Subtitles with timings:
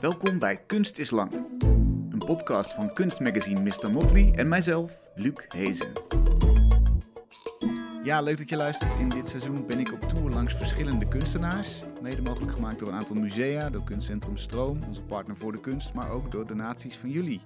[0.00, 1.32] Welkom bij Kunst is Lang,
[2.10, 3.90] een podcast van kunstmagazine Mr.
[3.90, 5.92] Motley en mijzelf, Luc Hezen.
[8.02, 8.98] Ja, leuk dat je luistert.
[8.98, 11.82] In dit seizoen ben ik op tour langs verschillende kunstenaars.
[12.02, 15.94] Mede mogelijk gemaakt door een aantal musea, door Kunstcentrum Stroom, onze partner voor de kunst,
[15.94, 17.42] maar ook door donaties van jullie.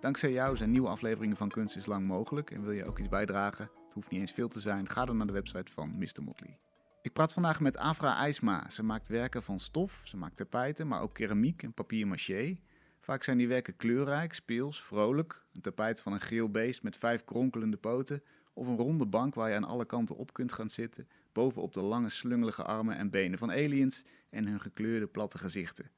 [0.00, 2.50] Dankzij jou zijn nieuwe afleveringen van Kunst is Lang mogelijk.
[2.50, 3.64] En wil je ook iets bijdragen?
[3.64, 4.88] Het hoeft niet eens veel te zijn.
[4.88, 6.22] Ga dan naar de website van Mr.
[6.22, 6.56] Motley.
[7.04, 8.70] Ik praat vandaag met Afra IJsma.
[8.70, 12.58] Ze maakt werken van stof, ze maakt tapijten, maar ook keramiek en papier-maché.
[13.00, 15.42] Vaak zijn die werken kleurrijk, speels, vrolijk.
[15.52, 18.22] Een tapijt van een geel beest met vijf kronkelende poten.
[18.52, 21.08] Of een ronde bank waar je aan alle kanten op kunt gaan zitten.
[21.32, 25.90] Bovenop de lange slungelige armen en benen van aliens en hun gekleurde platte gezichten.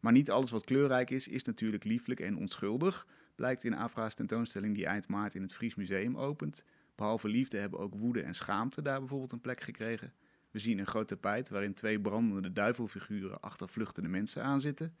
[0.00, 3.06] Maar niet alles wat kleurrijk is, is natuurlijk lieflijk en onschuldig.
[3.34, 6.64] Blijkt in Afra's tentoonstelling die eind maart in het Fries Museum opent.
[6.94, 10.12] Behalve liefde hebben ook woede en schaamte daar bijvoorbeeld een plek gekregen.
[10.50, 14.96] We zien een groot tapijt waarin twee brandende duivelfiguren achter vluchtende mensen aanzitten.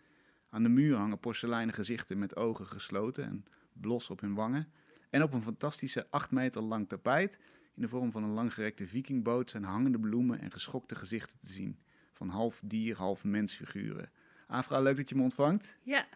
[0.50, 4.72] Aan de muur hangen porseleinen gezichten met ogen gesloten en blos op hun wangen.
[5.10, 7.38] En op een fantastische 8 meter lang tapijt,
[7.74, 11.78] in de vorm van een langgerekte vikingboot, zijn hangende bloemen en geschokte gezichten te zien.
[12.12, 14.10] Van half dier, half mensfiguren.
[14.46, 15.78] Afra, leuk dat je me ontvangt.
[15.82, 16.06] Ja,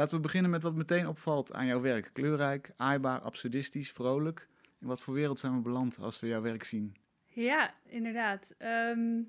[0.00, 2.10] Laten we beginnen met wat meteen opvalt aan jouw werk.
[2.12, 4.48] Kleurrijk, aaibaar, absurdistisch, vrolijk.
[4.80, 6.96] In wat voor wereld zijn we beland als we jouw werk zien?
[7.30, 8.54] Ja inderdaad.
[8.58, 9.20] Ehm,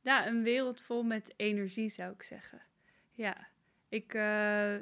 [0.00, 2.60] ja, een wereld vol met energie zou ik zeggen.
[3.10, 3.36] Ja,
[3.88, 4.72] ik eh,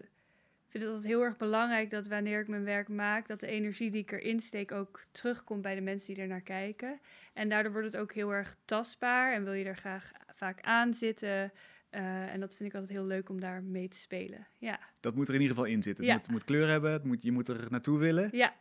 [0.69, 3.91] vind het altijd heel erg belangrijk dat wanneer ik mijn werk maak, dat de energie
[3.91, 7.01] die ik erin steek ook terugkomt bij de mensen die er naar kijken.
[7.35, 10.95] En daardoor wordt het ook heel erg tastbaar en wil je er graag vaak aan
[10.95, 11.53] zitten.
[11.91, 14.47] Eh, en dat vind ik altijd heel leuk om daar mee te spelen.
[14.59, 16.05] Ja, Dat moet er in ieder geval in zitten.
[16.05, 16.19] Het Ja.
[16.21, 18.29] moet, moet kleur hebben, het moet, je moet er naartoe willen.
[18.33, 18.55] ja.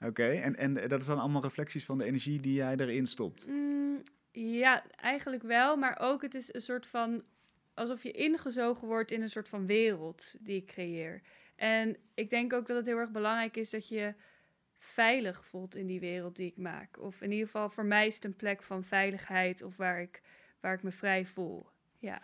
[0.00, 3.46] Oké, en, en dat is dan allemaal reflecties van de energie die jij erin stopt.
[3.46, 5.76] Mm, ja, eigenlijk wel.
[5.76, 7.22] Maar ook het is een soort van
[7.74, 11.22] alsof je ingezogen wordt in een soort van wereld die ik creëer.
[11.56, 14.14] En ik denk ook dat het heel erg belangrijk is dat je
[14.78, 17.00] veilig voelt in die wereld die ik maak.
[17.00, 20.22] Of in ieder geval voor mij is het een plek van veiligheid of waar ik,
[20.60, 21.66] waar ik me vrij voel.
[21.98, 22.20] Ja,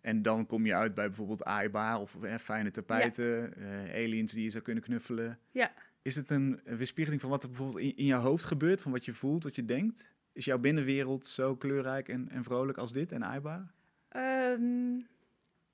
[0.00, 4.44] En dan kom je uit bij bijvoorbeeld aaibaar of eh, fijne tapijten, eh, aliens die
[4.44, 5.38] je zou kunnen knuffelen.
[5.50, 5.72] Ja.
[6.06, 9.04] Is het een weerspiegeling van wat er bijvoorbeeld in, in jouw hoofd gebeurt, van wat
[9.04, 10.14] je voelt, wat je denkt?
[10.32, 13.72] Is jouw binnenwereld zo kleurrijk en, en vrolijk als dit en aaibaar?
[14.08, 15.00] Ehm,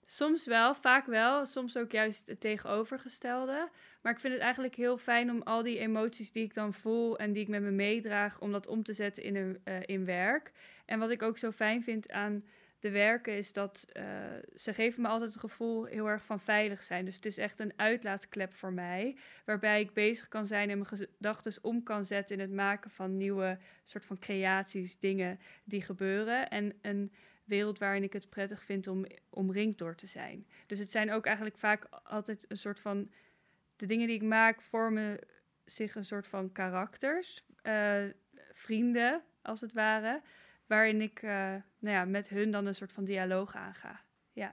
[0.04, 1.47] soms wel, vaak wel.
[1.47, 3.69] Soms ook juist het tegenovergestelde.
[4.03, 7.19] Maar ik vind het eigenlijk heel fijn om al die emoties die ik dan voel
[7.19, 10.04] en die ik met me meedraag, om dat om te zetten in, een, eh, in
[10.04, 10.53] werk.
[10.84, 12.44] En wat ik ook zo fijn vind aan
[12.82, 14.04] de werken is dat eh,
[14.54, 17.04] ze geven me altijd het gevoel heel erg van veilig zijn.
[17.04, 20.88] Dus het is echt een uitlaatklep voor mij, waarbij ik bezig kan zijn en mijn
[20.88, 26.50] gedachten om kan zetten in het maken van nieuwe soort van creaties, dingen die gebeuren.
[26.50, 27.12] En een
[27.44, 30.47] wereld waarin ik het prettig vind om omringd door te zijn.
[30.66, 33.10] Dus het zijn ook eigenlijk vaak altijd een soort van.
[33.76, 35.19] De dingen die ik maak vormen
[35.65, 38.04] zich een soort van karakters, eh,
[38.53, 40.22] vrienden als het ware,
[40.72, 41.31] waarin ik eh,
[41.78, 44.00] nou ja, met hun dan een soort van dialoog aanga.
[44.33, 44.53] Ja,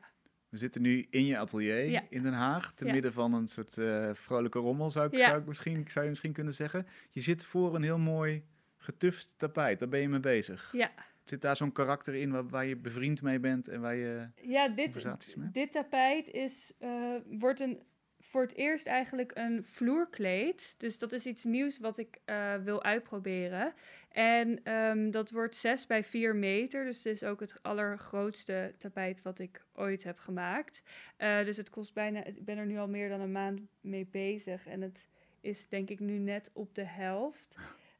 [0.49, 2.03] We zitten nu in je atelier Ja.
[2.09, 2.91] in Den Haag, te Ja.
[2.91, 5.25] midden van een soort eh, vrolijke rommel, zou ik, Ja.
[5.27, 6.87] zou, ik misschien, zou je misschien kunnen zeggen.
[7.09, 8.43] Je zit voor een heel mooi
[8.77, 10.69] getuft tapijt, daar ben je mee bezig.
[10.73, 10.91] ja.
[11.23, 14.67] Zit daar zo'n karakter in waar, waar je bevriend mee bent en waar je ja
[14.67, 15.49] dit, conversaties mee?
[15.51, 17.83] dit tapijt is, eh, wordt een,
[18.19, 20.75] voor het eerst eigenlijk een vloerkleed.
[20.77, 22.19] Dus dat is iets nieuws wat ik
[22.63, 23.73] wil uitproberen.
[24.09, 26.85] En ehm, dat wordt 6 bij 4 meter.
[26.85, 30.81] Dus het is ook het allergrootste tapijt wat ik ooit heb gemaakt.
[31.17, 32.23] Eh, dus het kost bijna.
[32.23, 34.67] Ik ben er nu al meer dan een maand mee bezig.
[34.67, 35.07] En het
[35.41, 37.55] is denk ik nu net op de helft.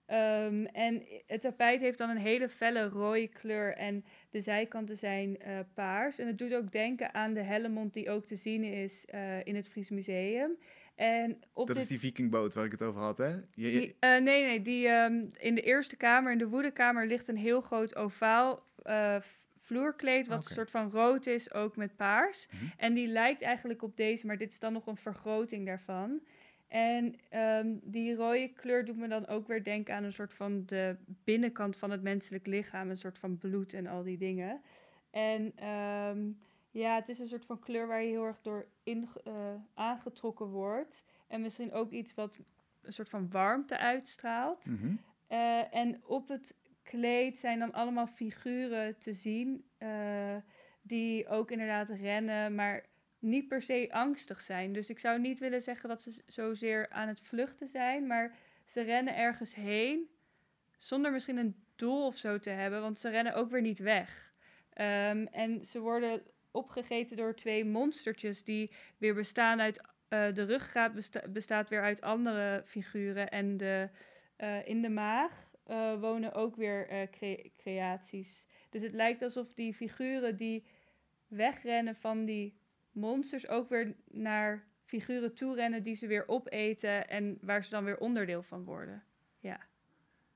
[0.06, 3.75] Ehm, en het tapijt heeft dan een hele felle rode kleur.
[3.75, 6.19] En de zijkanten zijn eh, paars.
[6.19, 9.56] En het doet ook denken aan de Hellemond die ook te zien is eh, in
[9.56, 10.58] het Fries Museum.
[11.00, 11.78] En op Dat dit...
[11.78, 13.28] is die vikingboot waar ik het over had, hè?
[13.28, 14.62] Je, Die- eh, nee, nee.
[14.62, 19.16] Die, ehm, in de eerste kamer, in de woedekamer, ligt een heel groot ovaal eh,
[19.62, 20.28] vloerkleed.
[20.28, 22.48] Wat een soort van rood is, ook met paars.
[22.52, 22.64] Mhm.
[22.78, 26.19] En die lijkt eigenlijk op deze, maar dit is dan nog een vergroting daarvan.
[26.68, 30.63] En ehm, die rode kleur doet me dan ook weer denken aan een soort van
[30.66, 32.90] de binnenkant van het menselijk lichaam.
[32.90, 34.62] Een soort van bloed en al die dingen.
[35.12, 36.19] En ehm,
[36.71, 40.45] ja, het is een soort van kleur waar je heel erg door in, eh, aangetrokken
[40.45, 41.04] wordt.
[41.27, 42.39] En misschien ook iets wat
[42.81, 44.66] een soort van warmte uitstraalt.
[44.66, 44.95] Mhm.
[45.27, 49.63] Eh, en op het kleed zijn dan allemaal figuren te zien.
[49.77, 50.36] eh,
[50.81, 52.86] die ook inderdaad rennen, maar
[53.19, 54.74] niet per se angstig zijn.
[54.74, 58.07] Dus ik zou niet willen zeggen dat ze zozeer aan het vluchten zijn.
[58.07, 58.36] Maar
[58.66, 60.10] ze rennen ergens heen.
[60.77, 62.81] Zonder misschien een doel of zo te hebben.
[62.81, 64.33] Want ze rennen ook weer niet weg.
[64.74, 66.21] Ehm, en ze worden
[66.59, 69.81] opgegeten door twee monstertjes die weer bestaan uit.
[70.09, 73.29] eh, de ruggraat besta- bestaat weer uit andere figuren.
[73.29, 73.89] En de,
[74.35, 78.47] eh, in de maag eh, wonen ook weer cre- creaties.
[78.69, 80.65] Dus het lijkt alsof die figuren die
[81.27, 82.57] wegrennen van die
[82.91, 87.83] monsters ook weer naar figuren toe rennen die ze weer opeten en waar ze dan
[87.83, 89.03] weer onderdeel van worden.
[89.39, 89.59] Ja,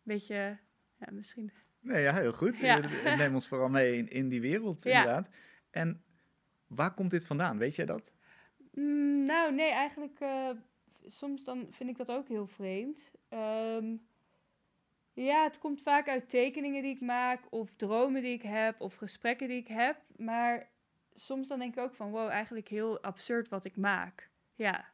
[0.04, 0.58] beetje,
[1.00, 1.52] ja, misschien.
[1.80, 2.58] Nee, ja, heel goed.
[2.58, 2.80] Ja.
[3.16, 4.98] Neem ons vooral mee in, in die wereld, Ja.
[5.00, 5.30] inderdaad.
[5.72, 6.04] En
[6.76, 7.58] waar komt dit vandaan?
[7.58, 8.14] Weet jij dat?
[8.74, 10.50] Mm, nou, nee, eigenlijk eh,
[11.08, 13.12] soms dan vind ik dat ook heel vreemd.
[13.30, 13.96] Ehm,
[15.14, 18.96] ja, het komt vaak uit tekeningen die ik maak, of dromen die ik heb, of
[18.96, 19.98] gesprekken die ik heb.
[20.16, 20.70] Maar
[21.16, 24.30] soms dan denk ik ook van, wow, eigenlijk heel absurd wat ik maak.
[24.56, 24.86] Ja,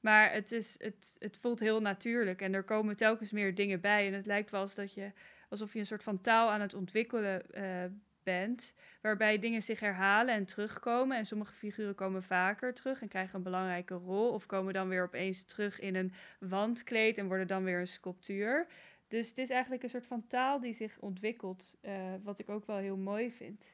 [0.00, 4.06] maar het, is, het, het voelt heel natuurlijk en er komen telkens meer dingen bij.
[4.06, 5.12] En het lijkt wel dat je,
[5.48, 7.84] alsof je een soort van taal aan het ontwikkelen eh,
[8.26, 11.16] bent, waarbij dingen zich herhalen en terugkomen.
[11.16, 15.02] En sommige figuren komen vaker terug en krijgen een belangrijke rol, of komen dan weer
[15.02, 18.66] opeens terug in een wandkleed en worden dan weer een sculptuur.
[19.08, 22.66] Dus het is eigenlijk een soort van taal die zich ontwikkelt, eh, wat ik ook
[22.66, 23.68] wel heel mooi vind.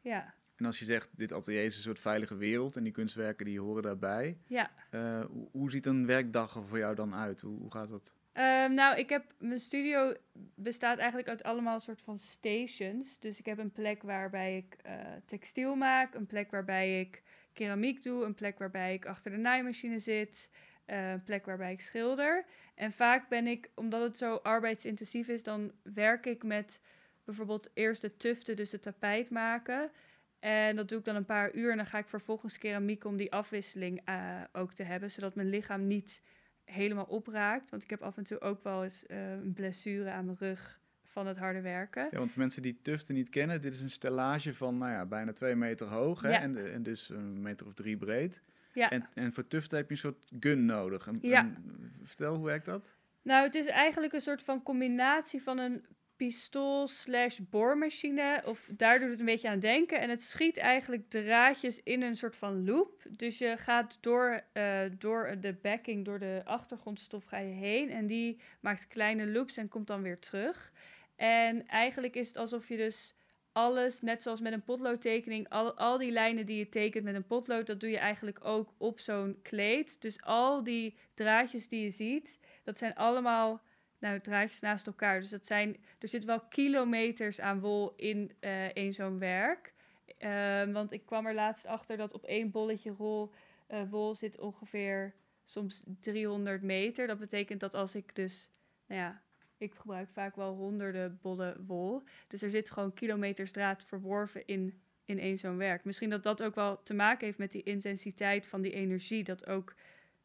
[0.00, 3.46] Ja, En als je zegt, dit atelier is een soort veilige wereld en die kunstwerken
[3.46, 4.38] die horen daarbij.
[4.46, 4.70] ja.
[4.90, 7.40] eh, hoe, hoe ziet een werkdag er voor jou dan uit?
[7.40, 8.12] Hoe, hoe gaat dat?
[8.34, 10.14] Ehm, nou, ik heb mijn studio
[10.54, 13.18] bestaat eigenlijk uit allemaal soort van stations.
[13.18, 14.94] Dus ik heb een plek waarbij ik eh,
[15.24, 17.22] textiel maak, een plek waarbij ik
[17.52, 20.50] keramiek doe, een plek waarbij ik achter de naaimachine zit,
[20.84, 22.44] eh, een plek waarbij ik schilder.
[22.74, 26.80] En vaak ben ik, omdat het zo arbeidsintensief is, dan werk ik met
[27.24, 29.90] bijvoorbeeld eerst de tuften, dus het tapijt maken.
[30.38, 33.16] En dat doe ik dan een paar uur en dan ga ik vervolgens keramiek om
[33.16, 36.22] die afwisseling eh, ook te hebben, zodat mijn lichaam niet
[36.64, 37.70] helemaal opraakt.
[37.70, 40.80] Want ik heb af en toe ook wel eens eh, een blessure aan mijn rug
[41.04, 42.08] van het harde werken.
[42.10, 45.32] Ja, want mensen die tuften niet kennen, dit is een stellage van nou ja, bijna
[45.32, 46.30] twee meter hoog hè?
[46.30, 46.40] Ja.
[46.40, 48.42] En, en dus een meter of drie breed.
[48.72, 48.90] Ja.
[48.90, 51.06] En, en voor tuften heb je een soort gun nodig.
[51.06, 51.40] Een- Ja.
[51.44, 52.88] een- vertel, hoe werkt dat?
[53.22, 55.84] Nou, het is eigenlijk een soort van combinatie van een
[56.16, 58.42] pistool slash boormachine.
[58.44, 60.00] Of daar doet het een beetje aan denken.
[60.00, 63.02] En het schiet eigenlijk draadjes in een soort van loop.
[63.10, 67.90] Dus je gaat door, eh, door de backing, door de achtergrondstof ga je heen.
[67.90, 70.72] En die maakt kleine loops en komt dan weer terug.
[71.16, 73.14] En eigenlijk is het alsof je dus
[73.52, 77.26] alles, net zoals met een potloodtekening, al, al die lijnen die je tekent met een
[77.26, 80.00] potlood, dat doe je eigenlijk ook op zo'n kleed.
[80.02, 83.62] Dus al die draadjes die je ziet, dat zijn allemaal
[84.04, 85.20] nou, draadjes naast elkaar.
[85.20, 89.74] Dus dat zijn, er zit wel kilometers aan wol in eh één zo'n werk.
[90.18, 93.32] Ehm, want ik kwam er laatst achter dat op één bolletje rol,
[93.66, 95.14] eh, wol zit ongeveer
[95.44, 97.06] soms 300 meter.
[97.06, 98.50] Dat betekent dat als ik dus,
[98.86, 99.22] nou ja,
[99.56, 102.02] ik gebruik vaak wel honderden bollen wol.
[102.28, 105.84] Dus er zit gewoon kilometers draad verworven in, in één zo'n werk.
[105.84, 109.24] Misschien dat dat ook wel te maken heeft met die intensiteit van die energie.
[109.24, 109.74] Dat ook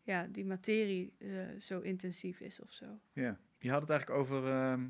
[0.03, 1.27] ja, die materie eh,
[1.59, 2.99] zo intensief is of zo.
[3.13, 3.39] Ja.
[3.59, 4.87] Je had het eigenlijk over ehm,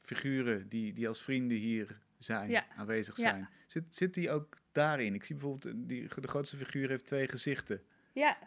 [0.00, 2.64] figuren die, die als vrienden hier zijn, Ja.
[2.76, 3.22] aanwezig Ja.
[3.22, 3.48] zijn.
[3.66, 5.14] Zit, zit die ook daarin?
[5.14, 7.82] Ik zie bijvoorbeeld, eh, die, de grootste figuur heeft twee gezichten.
[8.12, 8.38] Ja.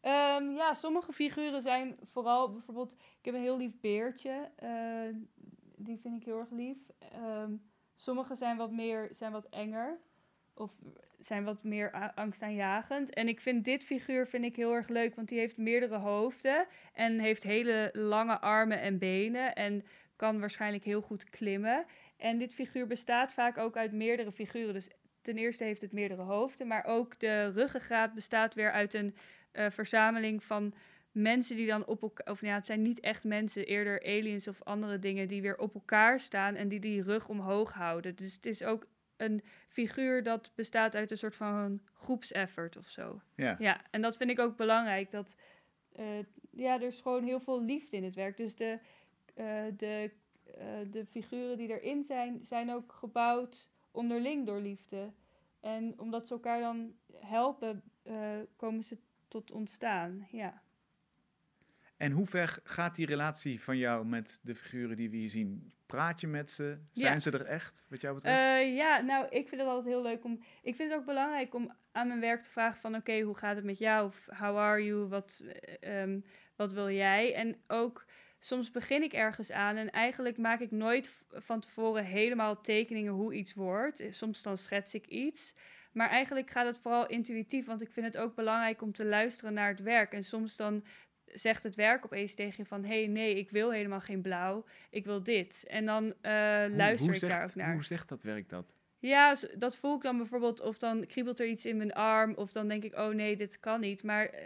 [0.00, 2.92] Ehm, ja, sommige figuren zijn vooral bijvoorbeeld...
[2.92, 4.50] Ik heb een heel lief beertje.
[4.56, 5.14] eh,
[5.76, 6.78] die vind ik heel erg lief.
[6.98, 7.52] Ehm,
[7.96, 9.98] sommige zijn wat meer, zijn wat enger.
[10.58, 10.70] Of
[11.18, 13.14] zijn wat meer angstaanjagend.
[13.14, 16.66] En ik vind dit figuur vind ik heel erg leuk, want die heeft meerdere hoofden.
[16.92, 19.54] En heeft hele lange armen en benen.
[19.54, 19.84] En
[20.16, 21.84] kan waarschijnlijk heel goed klimmen.
[22.16, 24.74] En dit figuur bestaat vaak ook uit meerdere figuren.
[24.74, 24.90] Dus
[25.22, 26.66] ten eerste heeft het meerdere hoofden.
[26.66, 29.16] Maar ook de ruggengraat bestaat weer uit een
[29.52, 30.74] eh, verzameling van
[31.12, 32.26] mensen die dan op elkaar...
[32.26, 35.28] Of nou ja, het zijn niet echt mensen, eerder aliens of andere dingen...
[35.28, 38.16] die weer op elkaar staan en die die rug omhoog houden.
[38.16, 38.86] Dus het is ook
[39.18, 43.20] een figuur dat bestaat uit een soort van groepseffort of zo.
[43.34, 43.56] Ja.
[43.58, 45.10] Ja, en dat vind ik ook belangrijk.
[45.10, 45.36] Dat,
[45.92, 46.18] eh,
[46.50, 48.36] ja, er is gewoon heel veel liefde in het werk.
[48.36, 48.78] Dus de,
[49.34, 50.10] eh, de,
[50.44, 55.12] eh, de figuren die erin zijn, zijn ook gebouwd onderling door liefde.
[55.60, 57.82] En omdat ze elkaar dan helpen,
[58.56, 58.98] komen ze
[59.28, 60.26] tot ontstaan.
[60.30, 60.62] Ja.
[61.96, 65.72] En hoe ver gaat die relatie van jou met de figuren die we hier zien?
[65.88, 66.78] Praat je met ze?
[66.92, 67.18] Zijn Ja.
[67.18, 68.38] ze er echt, wat jou betreft?
[68.38, 70.42] Eh, ja, nou, ik vind het altijd heel leuk om.
[70.62, 73.56] Ik vind het ook belangrijk om aan mijn werk te vragen: van oké, hoe gaat
[73.56, 74.06] het met jou?
[74.06, 75.06] Of how are you?
[75.08, 75.42] Wat,
[75.80, 76.20] eh, ehm,
[76.56, 77.34] wat wil jij?
[77.34, 78.04] En ook
[78.38, 83.34] soms begin ik ergens aan en eigenlijk maak ik nooit van tevoren helemaal tekeningen hoe
[83.34, 84.00] iets wordt.
[84.00, 85.54] Eh, Soms dan schets ik iets.
[85.92, 89.54] Maar eigenlijk gaat het vooral intuïtief, want ik vind het ook belangrijk om te luisteren
[89.54, 90.12] naar het werk.
[90.12, 90.84] En soms dan
[91.34, 92.84] zegt het werk opeens tegen je van...
[92.84, 95.64] hé, hey, nee, ik wil helemaal geen blauw, ik wil dit.
[95.68, 96.32] En dan eh,
[96.70, 97.72] luister hoe ik zegt, daar ook naar.
[97.72, 98.72] Hoe zegt dat werk dat?
[98.98, 102.52] Ja, dat voel ik dan bijvoorbeeld, of dan kriebelt er iets in mijn arm, of
[102.52, 104.02] dan denk ik, oh nee, dit kan niet.
[104.02, 104.44] Maar eh,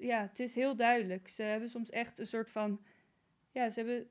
[0.00, 1.28] ja, het is heel duidelijk.
[1.28, 2.80] Ze hebben soms echt een soort van,
[3.50, 4.08] ja, ze hebben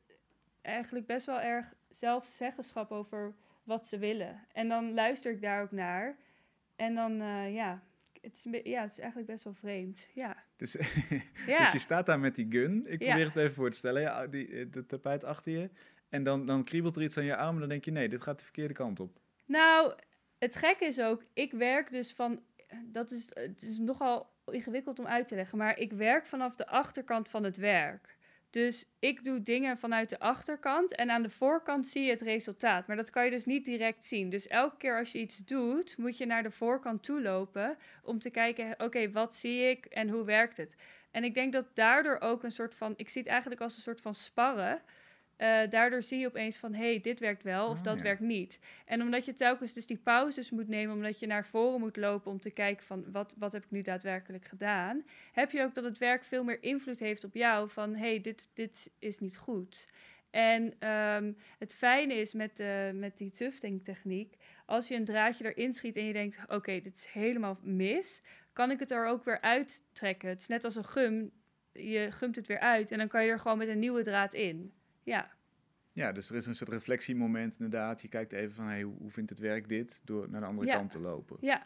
[0.61, 4.47] eigenlijk best wel erg zelfzeggenschap over wat ze willen.
[4.51, 6.17] En dan luister ik daar ook naar.
[6.75, 7.83] En dan, eh, ja,
[8.25, 10.07] het is, ja, het is eigenlijk best wel vreemd.
[10.13, 10.71] Ja, Dus,
[11.47, 11.63] ja.
[11.63, 12.85] dus je staat daar met die gun.
[12.87, 13.07] Ik Ja.
[13.07, 14.01] probeer het even voor te stellen.
[14.01, 15.69] Ja, die, eh, de tapijt achter je.
[16.09, 18.21] En dan, dan kriebelt er iets aan je arm en dan denk je, nee, dit
[18.21, 19.19] gaat de verkeerde kant op.
[19.45, 19.93] Nou,
[20.37, 22.41] het gekke is ook, ik werk dus van,
[22.85, 26.67] dat is, het is nogal ingewikkeld om uit te leggen, maar ik werk vanaf de
[26.67, 28.14] achterkant van het werk.
[28.55, 32.87] Dus ik doe dingen vanuit de achterkant en aan de voorkant zie je het resultaat.
[32.87, 34.29] Maar dat kan je dus niet direct zien.
[34.29, 38.19] Dus elke keer als je iets doet, moet je naar de voorkant toe lopen om
[38.19, 40.75] te kijken, oké, wat zie ik en hoe werkt het?
[41.11, 43.81] En ik denk dat daardoor ook een soort van, ik zie het eigenlijk als een
[43.81, 44.81] soort van sparren.
[45.35, 48.03] Eh, daardoor zie je opeens van, hé, hey, dit werkt wel of Ah, dat ja.
[48.03, 48.59] werkt niet.
[48.85, 52.31] En omdat je telkens dus die pauzes moet nemen, omdat je naar voren moet lopen
[52.31, 55.83] om te kijken van, wat, wat heb ik nu daadwerkelijk gedaan, heb je ook dat
[55.83, 59.37] het werk veel meer invloed heeft op jou van, hé, hey, dit, dit is niet
[59.37, 59.87] goed.
[60.29, 65.53] En ehm, het fijne is met, eh, met die tufting techniek, als je een draadje
[65.53, 68.21] erin schiet en je denkt, oké, dit is helemaal mis,
[68.53, 70.29] kan ik het er ook weer uittrekken.
[70.29, 71.31] Het is net als een gum,
[71.71, 74.33] je gumt het weer uit en dan kan je er gewoon met een nieuwe draad
[74.33, 74.73] in.
[75.05, 75.31] Ja,
[75.91, 78.01] Ja, dus er is een soort reflectiemoment inderdaad.
[78.01, 80.01] Je kijkt even van, hey, hoe, vindt het werk dit?
[80.03, 80.75] Door naar de andere Ja.
[80.75, 81.37] kant te lopen.
[81.41, 81.63] ja,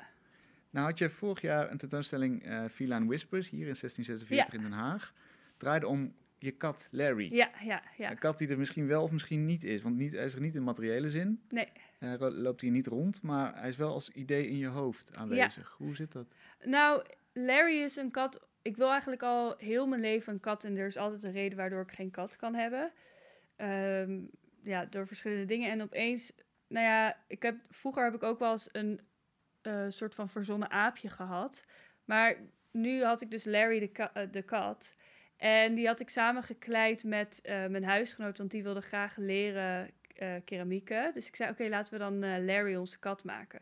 [0.70, 4.72] Nou had je vorig jaar een tentoonstelling eh Feline Whispers hier in 1646 in Den
[4.72, 5.14] Haag.
[5.58, 7.34] Draaide om je kat Larry.
[7.34, 8.12] ja, ja, ja.
[8.12, 9.82] Een kat die er misschien wel of misschien niet is.
[9.82, 11.42] Want niet, hij is er niet in materiële zin.
[11.50, 11.68] Nee.
[12.00, 15.76] Hij loopt hier niet rond, maar hij is wel als idee in je hoofd aanwezig.
[15.78, 16.28] Hoe zit dat?
[16.64, 17.04] Nou,
[17.34, 18.48] Larry is een kat.
[18.62, 20.64] Ik wil eigenlijk al heel mijn leven een kat.
[20.64, 22.92] En er is altijd een reden waardoor ik geen kat kan hebben.
[23.60, 24.20] Ehm,
[24.64, 25.72] ja, door verschillende dingen.
[25.72, 26.32] En opeens,
[26.68, 29.02] nou ja, ik heb, vroeger heb ik ook wel eens een
[29.62, 31.66] eh, soort van verzonnen aapje gehad.
[32.06, 32.36] Maar
[32.72, 34.96] nu had ik dus Larry de, eh, de kat.
[35.38, 39.92] En die had ik samen gekleid met eh, mijn huisgenoot, want die wilde graag leren
[40.46, 41.14] keramieken.
[41.14, 43.62] Dus ik zei, oké, laten we dan Larry onze kat maken.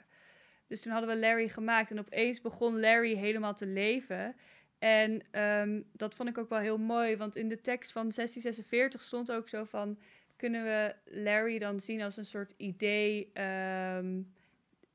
[0.67, 4.35] Dus toen hadden we Larry gemaakt en opeens begon Larry helemaal te leven.
[4.79, 9.01] En ehm, dat vond ik ook wel heel mooi, want in de tekst van 1646
[9.01, 9.99] stond ook zo van...
[10.35, 14.21] kunnen we Larry dan zien als een soort idee ehm,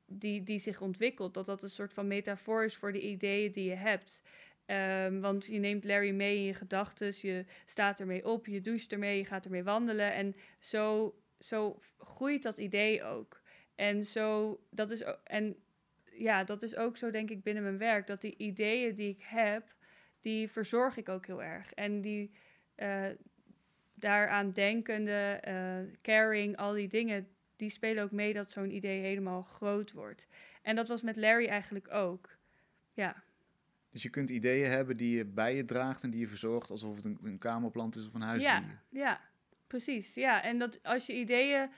[0.06, 1.34] die, die zich ontwikkelt?
[1.34, 4.22] Dat dat een soort van metafoor is voor de ideeën die je hebt.
[4.66, 8.92] Ehm, want je neemt Larry mee in je gedachten, je staat ermee op, je doucht
[8.92, 10.12] ermee, je gaat ermee wandelen.
[10.12, 13.40] En zo, zo groeit dat idee ook.
[13.74, 15.56] En zo, dat is, en
[16.22, 18.06] ja, dat is ook zo denk ik binnen mijn werk.
[18.06, 19.74] Dat die ideeën die ik heb,
[20.20, 21.72] die verzorg ik ook heel erg.
[21.72, 22.30] En die
[22.74, 23.06] eh,
[23.94, 29.42] daaraan denkende, eh, caring, al die dingen, die spelen ook mee dat zo'n idee helemaal
[29.42, 30.28] groot wordt.
[30.62, 32.28] En dat was met Larry eigenlijk ook.
[32.94, 33.22] Ja,
[33.90, 36.96] Dus je kunt ideeën hebben die je bij je draagt en die je verzorgt alsof
[36.96, 38.50] het een, een kamerplant is of een huisdier.
[38.50, 39.20] ja, ja,
[39.66, 40.14] precies.
[40.14, 41.70] Ja, en dat als je ideeën,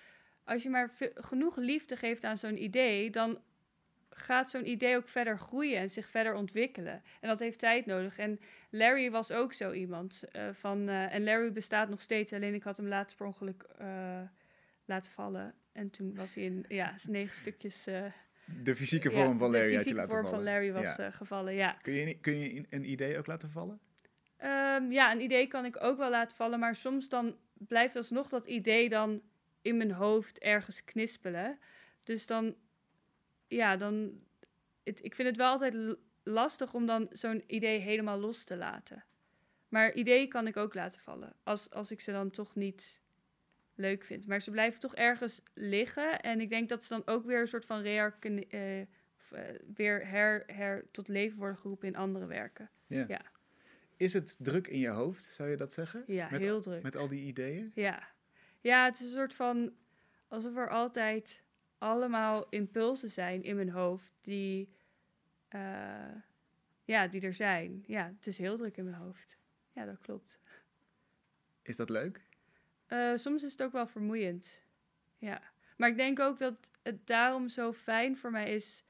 [0.44, 3.38] als je maar genoeg liefde geeft aan zo'n idee, dan
[4.16, 7.02] gaat zo'n idee ook verder groeien en zich verder ontwikkelen.
[7.20, 8.18] En dat heeft tijd nodig.
[8.18, 8.40] En
[8.70, 10.22] Larry was ook zo iemand.
[10.32, 13.62] eh, van, eh, en Larry bestaat nog steeds, alleen ik had hem laatst per ongeluk
[13.78, 14.20] eh,
[14.84, 15.54] laten vallen.
[15.72, 17.84] En toen was hij in ja, negen stukjes.
[18.62, 20.44] De fysieke ja, vorm van Larry De had je fysieke laten vorm vallen.
[20.44, 21.10] van Larry was Ja.
[21.10, 21.72] gevallen, ja.
[21.82, 23.80] Kun je, kun je een- een idee ook laten vallen?
[24.36, 28.28] Ehm, ja, een idee kan ik ook wel laten vallen, maar soms dan blijft alsnog
[28.28, 29.22] dat idee dan
[29.62, 31.58] in mijn hoofd ergens knispelen.
[32.02, 32.54] Dus dan,
[33.54, 34.20] ja, dan,
[34.82, 39.04] het, ik vind het wel altijd lastig om dan zo'n idee helemaal los te laten.
[39.68, 43.00] Maar ideeën kan ik ook laten vallen, als, als ik ze dan toch niet
[43.74, 44.26] leuk vind.
[44.26, 47.48] Maar ze blijven toch ergens liggen en ik denk dat ze dan ook weer een
[47.48, 48.86] soort van rearken, eh,
[49.18, 49.42] of, eh,
[49.74, 52.70] weer her, her tot leven worden geroepen in andere werken.
[52.86, 53.04] Ja.
[53.08, 53.20] Ja.
[53.96, 56.04] Is het druk in je hoofd, zou je dat zeggen?
[56.06, 56.82] Ja, Met- heel druk.
[56.82, 57.72] Met al die ideeën?
[57.74, 58.08] Ja.
[58.60, 59.72] ja, het is een soort van
[60.28, 61.43] alsof er altijd
[61.78, 64.74] allemaal impulsen zijn in mijn hoofd die,
[65.48, 66.14] eh,
[66.84, 67.84] ja, die er zijn.
[67.86, 69.38] Ja, het is heel druk in mijn hoofd.
[69.72, 70.38] Ja, dat klopt.
[71.62, 72.20] Is dat leuk?
[72.86, 74.62] Eh, soms is het ook wel vermoeiend.
[75.18, 75.42] Ja.
[75.76, 78.84] Maar ik denk ook dat het daarom zo fijn voor mij is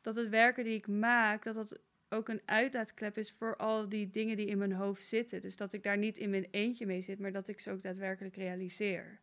[0.00, 4.10] dat het werken die ik maak, dat dat ook een uitlaatklep is voor al die
[4.10, 5.40] dingen die in mijn hoofd zitten.
[5.40, 7.82] Dus dat ik daar niet in mijn eentje mee zit, maar dat ik ze ook
[7.82, 9.20] daadwerkelijk realiseer.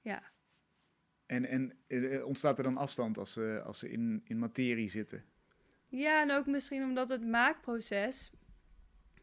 [0.00, 0.31] Ja.
[1.32, 5.24] En, en eh, ontstaat er dan afstand als ze, als ze in, in materie zitten?
[5.88, 8.30] Ja, en ook misschien omdat het maakproces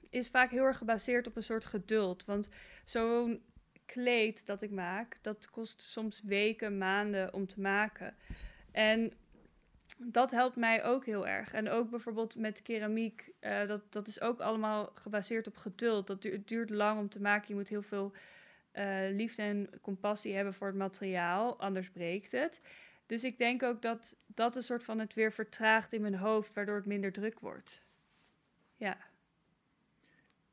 [0.09, 2.25] is vaak heel erg gebaseerd op een soort geduld.
[2.25, 2.49] Want
[2.85, 3.41] zo'n
[3.85, 8.15] kleed dat ik maak, dat kost soms weken, maanden om te maken.
[8.71, 9.13] En
[9.97, 11.51] dat helpt mij ook heel erg.
[11.53, 16.07] En ook bijvoorbeeld met keramiek, uh, dat, dat is ook allemaal gebaseerd op geduld.
[16.07, 17.47] Dat duurt lang om te maken.
[17.47, 18.13] Je moet heel veel
[18.73, 22.61] uh, liefde en compassie hebben voor het materiaal, anders breekt het.
[23.05, 26.53] Dus ik denk ook dat dat een soort van het weer vertraagt in mijn hoofd,
[26.53, 27.83] waardoor het minder druk wordt.
[28.75, 28.97] Ja.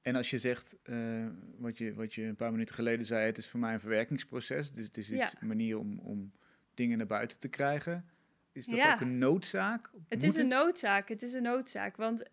[0.03, 1.27] En als je zegt, uh,
[1.59, 4.73] wat, je, wat je een paar minuten geleden zei, het is voor mij een verwerkingsproces.
[4.73, 6.33] Dus het is iets, een manier om, om
[6.75, 8.11] dingen naar buiten te krijgen.
[8.53, 9.91] Is dat ook een noodzaak?
[10.09, 11.09] Het is een noodzaak.
[11.09, 11.97] Het is een noodzaak.
[11.97, 12.25] Want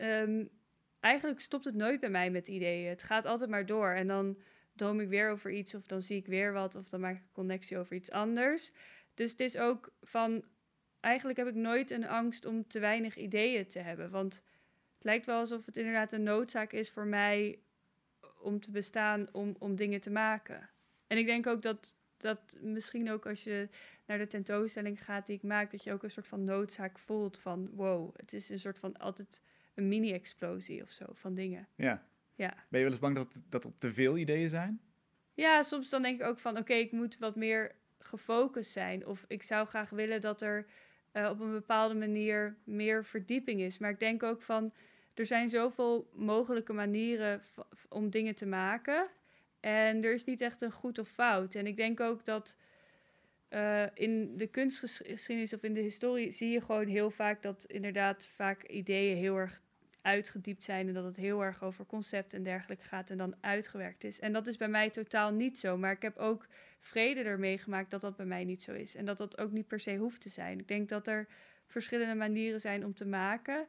[0.00, 0.48] um,
[1.00, 2.88] eigenlijk stopt het nooit bij mij met ideeën.
[2.88, 3.90] Het gaat altijd maar door.
[3.90, 4.36] En dan
[4.74, 7.22] droom ik weer over iets, of dan zie ik weer wat, of dan maak ik
[7.22, 8.72] een connectie over iets anders.
[9.14, 10.44] Dus het is ook van.
[11.00, 14.10] Eigenlijk heb ik nooit een angst om te weinig ideeën te hebben.
[14.10, 14.34] Want
[14.94, 17.58] het lijkt wel alsof het inderdaad een noodzaak is voor mij
[18.40, 20.70] om te bestaan, om, om dingen te maken.
[21.06, 23.68] En ik denk ook dat, dat misschien ook als je
[24.06, 27.38] naar de tentoonstelling gaat die ik maak, dat je ook een soort van noodzaak voelt
[27.38, 29.42] van wow, het is een soort van altijd
[29.74, 31.68] een mini-explosie of zo van dingen.
[31.74, 32.06] Ja.
[32.34, 32.54] Ja.
[32.68, 34.80] Ben je wel eens bang dat, dat er te veel ideeën zijn?
[35.34, 39.06] Ja, soms dan denk ik ook van oké, ik moet wat meer gefocust zijn.
[39.06, 40.66] Of ik zou graag willen dat er
[41.12, 43.78] uh, op een bepaalde manier meer verdieping is.
[43.78, 44.72] Maar ik denk ook van
[45.14, 47.42] er zijn zoveel mogelijke manieren
[47.88, 49.08] om dingen te maken.
[49.60, 51.54] En er is niet echt een goed of fout.
[51.54, 52.56] En ik denk ook dat
[53.50, 58.26] uh, in de kunstgeschiedenis of in de historie zie je gewoon heel vaak dat inderdaad
[58.26, 59.60] vaak ideeën heel erg
[60.04, 64.04] uitgediept zijn en dat het heel erg over concept en dergelijke gaat en dan uitgewerkt
[64.04, 64.20] is.
[64.20, 66.46] En dat is bij mij totaal niet zo, maar ik heb ook
[66.78, 69.66] vrede ermee gemaakt dat dat bij mij niet zo is en dat dat ook niet
[69.66, 70.58] per se hoeft te zijn.
[70.58, 71.26] Ik denk dat er
[71.66, 73.66] verschillende manieren zijn om te maken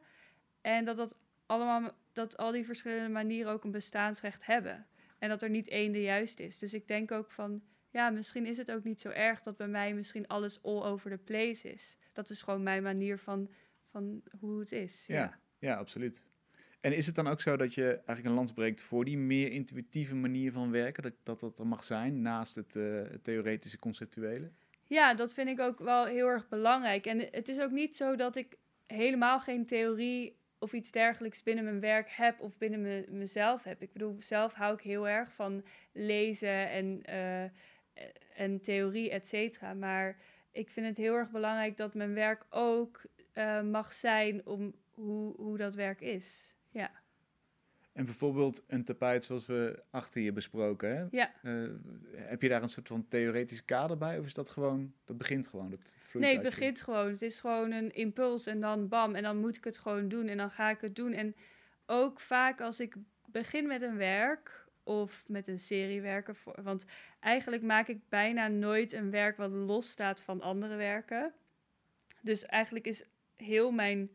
[0.60, 1.16] en dat dat
[1.46, 4.86] allemaal dat al die verschillende manieren ook een bestaansrecht hebben
[5.18, 6.58] en dat er niet één de juiste is.
[6.58, 9.68] Dus ik denk ook van ja, misschien is het ook niet zo erg dat bij
[9.68, 11.96] mij misschien alles all over the place is.
[12.12, 13.50] Dat is gewoon mijn manier van,
[13.90, 15.04] van hoe het is.
[15.06, 15.38] Ja, ja,
[15.74, 16.24] absoluut.
[16.80, 19.50] En is het dan ook zo dat je eigenlijk een lans breekt voor die meer
[19.50, 21.02] intuïtieve manier van werken?
[21.02, 24.50] Dat dat, dat er mag zijn naast het, uh, theoretische, conceptuele?
[24.84, 27.06] Ja, dat vind ik ook wel heel erg belangrijk.
[27.06, 31.64] En het is ook niet zo dat ik helemaal geen theorie of iets dergelijks binnen
[31.64, 33.82] mijn werk heb of binnen me, mezelf heb.
[33.82, 37.42] Ik bedoel, zelf hou ik heel erg van lezen en uh,
[38.36, 39.74] en theorie, et cetera.
[39.74, 40.16] Maar
[40.52, 45.34] ik vind het heel erg belangrijk dat mijn werk ook uh, mag zijn om hoe,
[45.36, 46.56] hoe dat werk is.
[46.70, 46.90] Ja.
[47.92, 50.96] En bijvoorbeeld een tapijt zoals we achter je besproken.
[50.96, 51.06] Hè?
[51.10, 51.32] Ja.
[51.42, 51.70] Uh,
[52.12, 54.18] heb je daar een soort van theoretisch kader bij?
[54.18, 55.70] Of is dat gewoon, dat begint gewoon?
[55.70, 57.10] Dat, nee, het begint gewoon.
[57.10, 59.14] Het is gewoon een impuls en dan bam.
[59.14, 61.12] En dan moet ik het gewoon doen en dan ga ik het doen.
[61.12, 61.36] En
[61.86, 62.94] ook vaak als ik
[63.26, 66.36] begin met een werk of met een serie werken.
[66.36, 66.84] Voor, want
[67.20, 71.32] eigenlijk maak ik bijna nooit een werk wat los staat van andere werken.
[72.20, 73.04] Dus eigenlijk is
[73.36, 74.10] heel mijn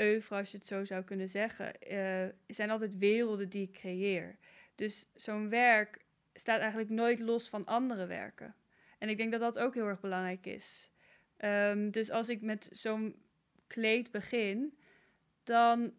[0.00, 4.36] oeuvre, als je het zo zou kunnen zeggen, uh, zijn altijd werelden die ik creëer.
[4.74, 8.54] Dus zo'n werk staat eigenlijk nooit los van andere werken.
[8.98, 10.90] En ik denk dat dat ook heel erg belangrijk is.
[11.44, 13.14] Um, dus als ik met zo'n
[13.66, 14.78] kleed begin,
[15.44, 15.92] dan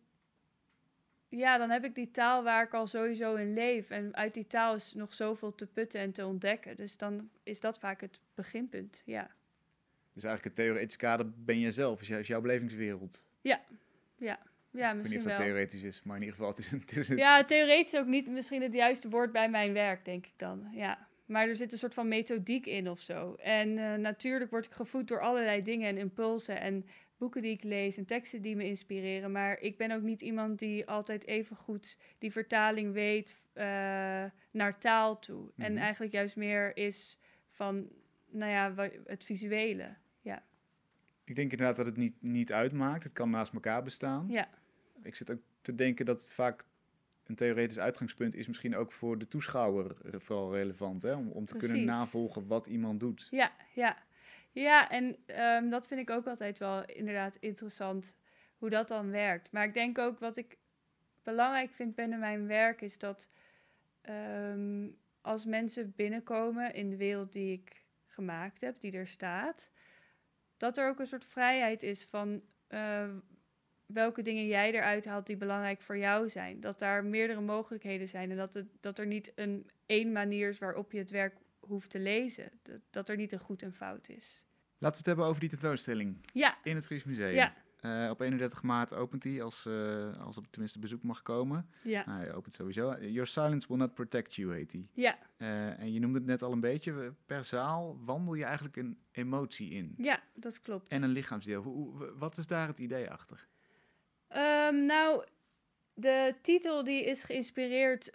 [1.30, 3.90] ja, dan heb ik die taal waar ik al sowieso in leef.
[3.90, 6.76] En uit die taal is nog zoveel te putten en te ontdekken.
[6.76, 9.32] Dus dan is dat vaak het beginpunt, ja.
[10.14, 13.24] Dus eigenlijk het theoretisch kader ben je zelf, is, jouw belevingswereld.
[13.42, 13.62] Ja,
[14.20, 14.40] ja.
[14.72, 16.72] Ja, misschien ik weet niet of dat theoretisch is, maar in ieder geval, het is,
[16.72, 17.18] het is een...
[17.18, 21.08] Ja, theoretisch ook niet misschien het juiste woord bij mijn werk, denk ik dan, ja.
[21.30, 23.34] Maar er zit een soort van methodiek in of zo.
[23.34, 26.62] En uh, natuurlijk word ik gevoed door allerlei dingen en impulsen.
[26.62, 26.86] En
[27.18, 29.32] boeken die ik lees en teksten die me inspireren.
[29.32, 33.64] Maar ik ben ook niet iemand die altijd even goed die vertaling weet uh,
[34.52, 35.52] naar taal toe.
[35.58, 35.82] En mhm.
[35.82, 37.90] eigenlijk juist meer is van,
[38.30, 39.96] nou ja, het visuele.
[41.30, 43.04] Ik denk inderdaad dat het niet, niet uitmaakt.
[43.04, 44.28] Het kan naast elkaar bestaan.
[44.30, 44.48] Ja.
[45.02, 46.66] Ik zit ook te denken dat vaak
[47.24, 51.02] een theoretisch uitgangspunt is misschien ook voor de toeschouwer vooral relevant.
[51.02, 51.14] Hè?
[51.14, 53.28] Om, om te kunnen navolgen wat iemand doet.
[53.32, 53.98] Ja, ja.
[54.52, 58.14] Ja, en um, dat vind ik ook altijd wel inderdaad interessant
[58.58, 59.52] hoe dat dan werkt.
[59.52, 60.58] Maar ik denk ook wat ik
[61.24, 63.28] belangrijk vind binnen mijn werk is dat
[64.10, 69.70] um, als mensen binnenkomen in de wereld die ik gemaakt heb, die er staat,
[70.60, 73.04] dat er ook een soort vrijheid is van uh,
[73.86, 76.60] welke dingen jij eruit haalt die belangrijk voor jou zijn.
[76.60, 80.58] Dat daar meerdere mogelijkheden zijn en dat, het, dat er niet een één manier is
[80.58, 82.52] waarop je het werk hoeft te lezen.
[82.64, 84.44] Dat, dat er niet een goed en fout is.
[84.78, 86.18] Laten we het hebben over die tentoonstelling.
[86.34, 86.58] Ja.
[86.64, 87.34] In het Fries Museum.
[87.34, 87.54] Ja.
[87.80, 91.70] Eh, op 31 maart opent hij, als, uh, als er tenminste bezoek mag komen.
[91.84, 92.04] Ja.
[92.06, 92.96] Nou, hij opent sowieso.
[93.00, 94.88] Your Silence Will Not Protect You heet hij.
[94.94, 95.18] Ja.
[95.38, 97.14] Uh, en je noemde het net al een beetje.
[97.26, 99.94] Per zaal wandel je eigenlijk een emotie in.
[99.98, 100.92] Ja, dat klopt.
[100.92, 101.62] En een lichaamsdeel.
[101.62, 103.48] Hoe, wat is daar het idee achter?
[104.36, 105.26] Um, nou,
[105.94, 108.12] de titel die is geïnspireerd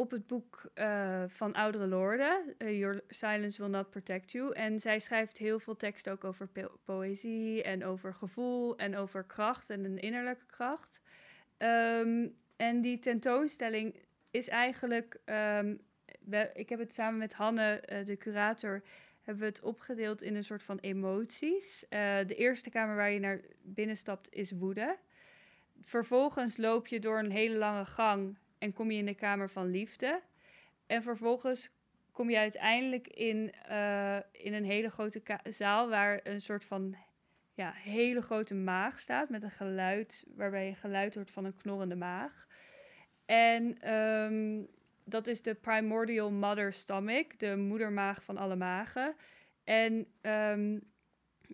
[0.00, 4.54] op het boek uh, van Oudere Lorde, uh, Your Silence Will Not Protect You.
[4.54, 9.24] En zij schrijft heel veel tekst ook over po poëzie en over gevoel en over
[9.24, 11.00] kracht en een innerlijke kracht.
[11.58, 13.94] Um, en die tentoonstelling
[14.30, 15.20] is eigenlijk,
[16.20, 18.82] we, ik heb het samen met Hanne, uh, de curator,
[19.22, 21.84] hebben we het opgedeeld in een soort van emoties.
[22.26, 24.96] de eerste kamer waar je naar binnen stapt is woede.
[25.80, 29.70] Vervolgens loop je door een hele lange gang en kom je in de kamer van
[29.70, 30.20] liefde.
[30.86, 31.70] En vervolgens
[32.12, 36.96] kom je uiteindelijk in, uh, in een hele grote zaal waar een soort van
[37.54, 41.96] ja, hele grote maag staat met een geluid, waarbij je geluid hoort van een knorrende
[41.96, 42.46] maag.
[43.24, 44.68] En um,
[45.04, 49.14] dat is de primordial mother stomach, de moedermaag van alle magen.
[49.64, 50.82] En um,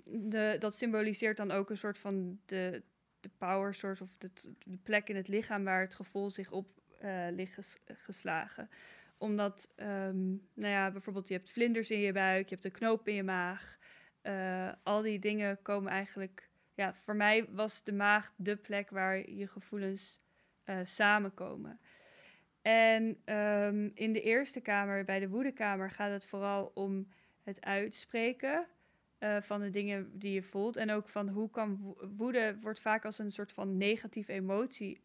[0.04, 2.82] de, dat symboliseert dan ook een soort van de,
[3.20, 4.30] de power source of de,
[4.64, 6.66] de plek in het lichaam waar het gevoel zich op
[7.06, 8.70] uh, liggen geslagen.
[9.18, 13.08] Omdat, um, nou ja, bijvoorbeeld je hebt vlinders in je buik, je hebt een knoop
[13.08, 13.78] in je maag.
[14.22, 19.30] Uh, al die dingen komen eigenlijk, ja, voor mij was de maag de plek waar
[19.30, 20.20] je gevoelens
[20.64, 21.80] uh, samenkomen.
[22.62, 27.08] En um, in de eerste kamer, bij de woedekamer, gaat het vooral om
[27.42, 28.66] het uitspreken
[29.40, 30.76] van de dingen die je voelt.
[30.76, 35.00] En ook van hoe kan woede wordt vaak als een soort van negatieve emotie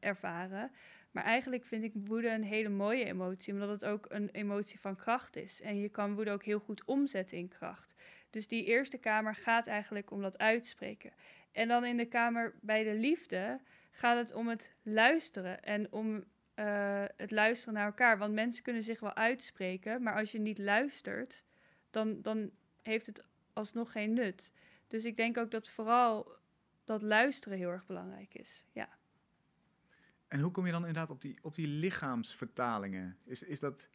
[0.00, 0.70] ervaren.
[1.18, 4.96] Maar eigenlijk vind ik woede een hele mooie emotie, omdat het ook een emotie van
[4.96, 5.60] kracht is.
[5.60, 7.94] En je kan woede ook heel goed omzetten in kracht.
[8.30, 11.12] Dus die eerste kamer gaat eigenlijk om dat uitspreken.
[11.52, 16.24] En dan in de kamer bij de liefde gaat het om het luisteren en om
[16.56, 18.18] uh, het luisteren naar elkaar.
[18.18, 21.44] Want mensen kunnen zich wel uitspreken, maar als je niet luistert,
[21.90, 22.50] dan, dan
[22.82, 24.52] heeft het alsnog geen nut.
[24.88, 26.32] Dus ik denk ook dat vooral
[26.84, 28.64] dat luisteren heel erg belangrijk is.
[28.72, 28.97] Ja.
[30.28, 33.18] En hoe kom je dan inderdaad op die, op die lichaamsvertalingen?
[33.24, 33.88] Is, is dat,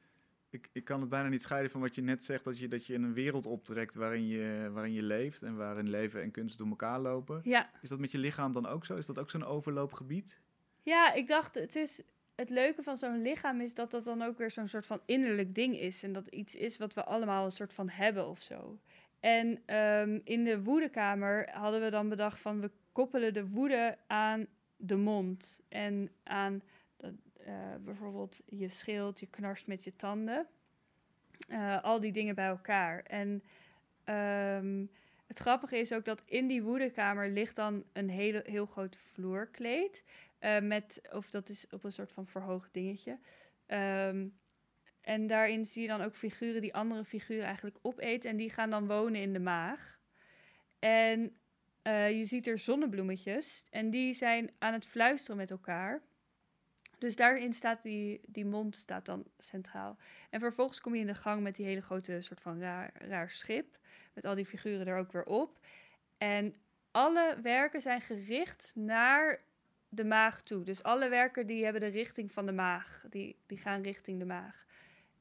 [0.50, 2.86] ik, ik kan het bijna niet scheiden van wat je net zegt, dat je, dat
[2.86, 6.58] je in een wereld optrekt waarin je, waarin je leeft en waarin leven en kunst
[6.58, 7.42] door elkaar lopen.
[7.44, 7.70] Ja.
[7.82, 8.96] Is dat met je lichaam dan ook zo?
[8.96, 10.42] Is dat ook zo'n overloopgebied?
[10.82, 12.02] Ja, ik dacht, het is
[12.36, 15.56] het leuke van zo'n lichaam is dat dat dan ook weer zo'n soort van innerlijk
[15.56, 16.04] ding is.
[16.04, 18.80] En dat iets is wat we allemaal een soort van hebben of zo.
[19.20, 24.48] En um, in de woedekamer hadden we dan bedacht van we koppelen de woede aan
[24.78, 26.62] de mond en aan
[27.48, 30.48] uh, bijvoorbeeld je schild, je knarst met je tanden.
[31.50, 33.04] Uh, al die dingen bij elkaar.
[33.04, 33.44] En
[34.60, 34.90] um,
[35.28, 40.04] het grappige is ook dat in die woedekamer ligt dan een hele, heel groot vloerkleed.
[40.40, 43.18] Uh, met, of dat is op een soort van verhoogd dingetje.
[43.68, 44.34] Um,
[45.02, 48.30] en daarin zie je dan ook figuren die andere figuren eigenlijk opeten.
[48.30, 50.00] En die gaan dan wonen in de maag.
[50.80, 51.36] En
[51.84, 53.66] uh, je ziet er zonnebloemetjes.
[53.70, 56.02] En die zijn aan het fluisteren met elkaar.
[56.98, 59.98] Dus daarin staat die, die mond staat dan centraal.
[60.30, 63.30] En vervolgens kom je in de gang met die hele grote soort van raar, raar
[63.30, 63.78] schip.
[64.14, 65.60] Met al die figuren er ook weer op.
[66.18, 66.56] En
[66.92, 69.40] alle werken zijn gericht naar
[69.90, 70.64] de maag toe.
[70.64, 73.06] Dus alle werken die hebben de richting van de maag.
[73.10, 74.66] Die, die gaan richting de maag.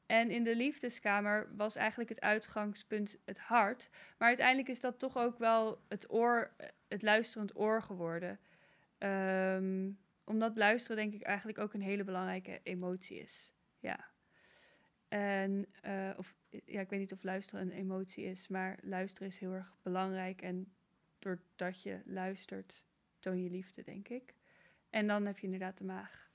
[0.05, 3.89] En in de liefdeskamer was eigenlijk het uitgangspunt het hart.
[4.17, 6.53] Maar uiteindelijk is dat toch ook wel het oor,
[6.87, 8.39] het luisterend oor geworden.
[8.99, 13.53] Um, omdat luisteren denk ik eigenlijk ook een hele belangrijke emotie is.
[13.79, 14.11] Ja.
[15.07, 19.37] En, uh, of, ja, ik weet niet of luisteren een emotie is, maar luisteren is
[19.39, 20.41] heel erg belangrijk.
[20.41, 20.73] En
[21.19, 22.85] doordat je luistert,
[23.19, 24.33] toon je liefde, denk ik.
[24.89, 26.31] En dan heb je inderdaad de maag.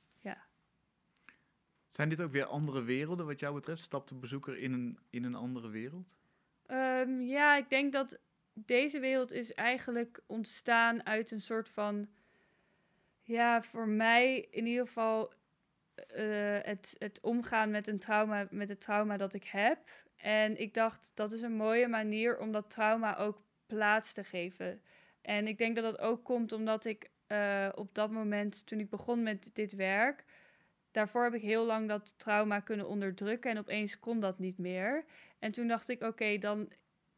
[1.89, 3.81] Zijn dit ook weer andere werelden wat jou betreft?
[3.81, 6.17] Stapt de bezoeker in een, in een andere wereld?
[6.71, 8.19] Um, ja, ik denk dat
[8.53, 12.09] deze wereld is eigenlijk ontstaan uit een soort van...
[13.23, 15.33] Ja, voor mij in ieder geval
[16.17, 19.79] uh, het, het omgaan met, een trauma, met het trauma dat ik heb.
[20.17, 24.83] En ik dacht, dat is een mooie manier om dat trauma ook plaats te geven.
[25.23, 28.91] En ik denk dat dat ook komt omdat ik uh, op dat moment, toen ik
[28.91, 30.25] begon met dit werk
[30.99, 35.05] daarvoor heb ik heel lang dat trauma kunnen onderdrukken en opeens kon dat niet meer.
[35.39, 36.69] En toen dacht ik, oké, dan,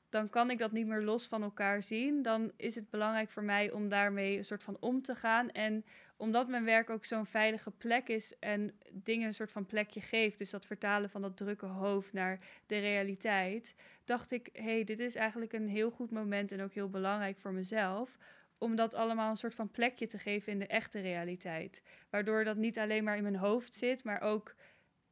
[0.09, 2.23] dan kan ik dat niet meer los van elkaar zien.
[2.23, 5.51] Dan is het belangrijk voor mij om daarmee een soort van om te gaan.
[5.51, 5.85] En
[6.17, 10.39] omdat mijn werk ook zo'n veilige plek is en dingen een soort van plekje geeft,
[10.39, 14.99] dus dat vertalen van dat drukke hoofd naar de realiteit, dacht ik, hé, hey, dit
[14.99, 18.19] is eigenlijk een heel goed moment en ook heel belangrijk voor mezelf
[18.61, 21.83] om dat allemaal een soort van plekje te geven in de echte realiteit.
[22.11, 24.55] Waardoor dat niet alleen maar in mijn hoofd zit, maar ook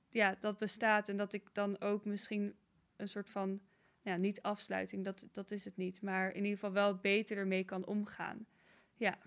[0.08, 1.08] ja, dat bestaat.
[1.08, 2.54] En dat ik dan ook misschien
[2.96, 3.60] een soort van,
[4.02, 6.02] ja, niet afsluiting, dat, dat is het niet.
[6.02, 8.46] Maar in ieder geval wel beter ermee kan omgaan.
[8.96, 9.18] Ja.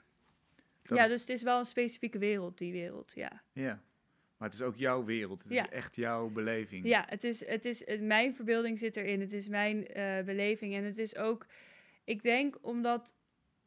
[0.81, 3.41] Dat ja, is- dus het is wel een specifieke wereld, die wereld, ja.
[3.53, 3.81] Ja.
[4.37, 5.43] Maar het is ook jouw wereld.
[5.43, 5.63] Het Ja.
[5.63, 6.85] is echt jouw beleving.
[6.85, 9.19] Ja, het is, het is, het- mijn verbeelding zit erin.
[9.19, 10.73] Het is mijn eh, beleving.
[10.75, 11.45] En het is ook,
[12.03, 13.13] ik denk omdat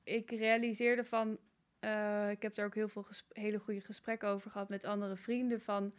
[0.05, 1.39] ik realiseerde van,
[1.79, 5.61] eh, ik heb daar ook heel veel hele goede gesprekken over gehad met andere vrienden
[5.61, 5.95] van,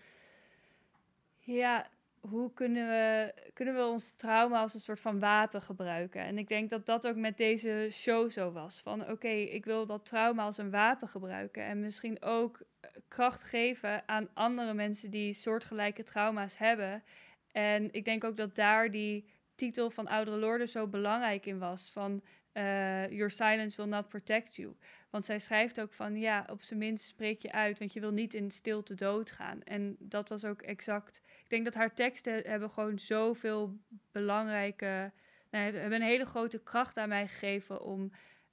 [1.39, 1.89] ja,
[2.19, 6.21] hoe kunnen we, kunnen we ons trauma als een soort van wapen gebruiken?
[6.21, 8.81] En ik denk dat dat ook met deze show zo was.
[8.81, 11.63] Van oké, ik wil dat trauma als een wapen gebruiken.
[11.63, 17.03] En misschien ook eh, kracht geven aan andere mensen die soortgelijke trauma's hebben.
[17.51, 21.89] En ik denk ook dat daar die titel van Oudere Lorden zo belangrijk in was.
[21.91, 22.23] Van
[22.55, 24.75] eh, Your silence will not protect you.
[25.09, 28.11] Want zij schrijft ook van ja, op zijn minst spreek je uit, want je wil
[28.11, 29.63] niet in stilte doodgaan.
[29.63, 31.21] En dat was ook exact.
[31.43, 33.77] Ik denk dat haar teksten hebben gewoon zoveel
[34.11, 35.11] belangrijke.
[35.49, 38.11] Nou, hebben een hele grote kracht aan mij gegeven om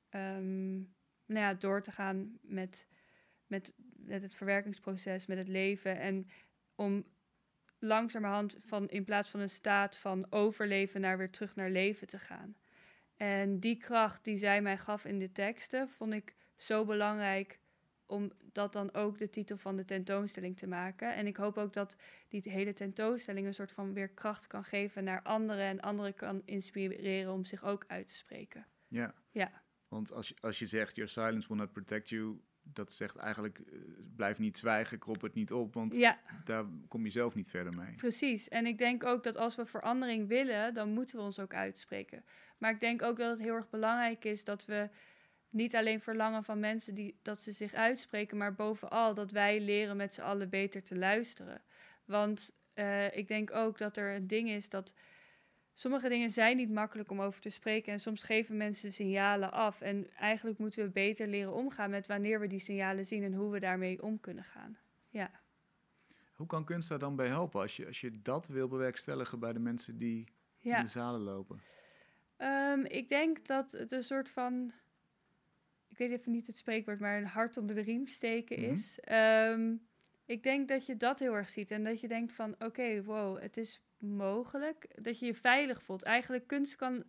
[0.08, 0.72] ehm,
[1.26, 2.86] nou ja, door te gaan met,
[3.46, 5.98] met, met het verwerkingsproces, met het leven.
[5.98, 6.28] En
[6.74, 7.04] om
[7.78, 12.18] langzamerhand van in plaats van een staat van overleven naar weer terug naar leven te
[12.18, 12.56] gaan.
[13.22, 17.58] En die kracht die zij mij gaf in de teksten, vond ik zo belangrijk
[18.06, 21.14] om dat dan ook de titel van de tentoonstelling te maken.
[21.14, 21.96] En ik hoop ook dat
[22.28, 26.42] die hele tentoonstelling een soort van weer kracht kan geven naar anderen en anderen kan
[26.44, 28.66] inspireren om zich ook uit te spreken.
[28.88, 29.14] Ja.
[29.30, 29.62] Ja.
[29.88, 33.58] Want als je, als je zegt, your silence will not protect you, dat zegt eigenlijk,
[33.58, 33.78] eh,
[34.16, 37.74] blijf niet zwijgen, krop het niet op, want Ja, daar kom je zelf niet verder
[37.74, 37.94] mee.
[37.94, 38.48] precies.
[38.48, 42.24] En ik denk ook dat als we verandering willen, dan moeten we ons ook uitspreken.
[42.58, 44.88] Maar ik denk ook dat het heel erg belangrijk is dat we
[45.50, 49.96] niet alleen verlangen van mensen die, dat ze zich uitspreken, maar bovenal dat wij leren
[49.96, 51.62] met z'n allen beter te luisteren.
[52.04, 54.94] Want eh, ik denk ook dat er een ding is dat
[55.74, 59.80] sommige dingen zijn niet makkelijk om over te spreken en soms geven mensen signalen af.
[59.80, 63.50] En eigenlijk moeten we beter leren omgaan met wanneer we die signalen zien en hoe
[63.50, 64.78] we daarmee om kunnen gaan.
[65.08, 65.30] Ja.
[66.34, 69.52] Hoe kan kunst daar dan bij helpen als je, als je dat wil bewerkstelligen bij
[69.52, 70.24] de mensen die
[70.58, 70.76] Ja.
[70.76, 71.60] in de zalen lopen?
[72.36, 74.72] Ehm, ik denk dat het een soort van.
[75.88, 78.70] Ik weet even niet het spreekwoord, maar een hart onder de riem steken Mhm.
[78.70, 79.00] is.
[79.00, 79.74] Ehm,
[80.24, 83.40] ik denk dat je dat heel erg ziet en dat je denkt van oké, wow,
[83.40, 84.86] het is mogelijk.
[85.02, 86.02] Dat je je veilig voelt.
[86.02, 87.04] Eigenlijk kunst kan,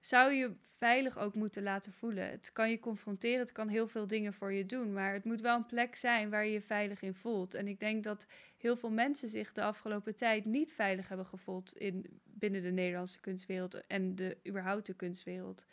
[0.00, 2.30] zou je veilig ook moeten laten voelen.
[2.30, 4.92] Het kan je confronteren, het kan heel veel dingen voor je doen.
[4.92, 7.54] Maar het moet wel een plek zijn waar je je veilig in voelt.
[7.54, 11.76] En ik denk dat heel veel mensen zich de afgelopen tijd niet veilig hebben gevoeld
[11.76, 15.64] in, binnen de Nederlandse kunstwereld en de überhaupt de kunstwereld.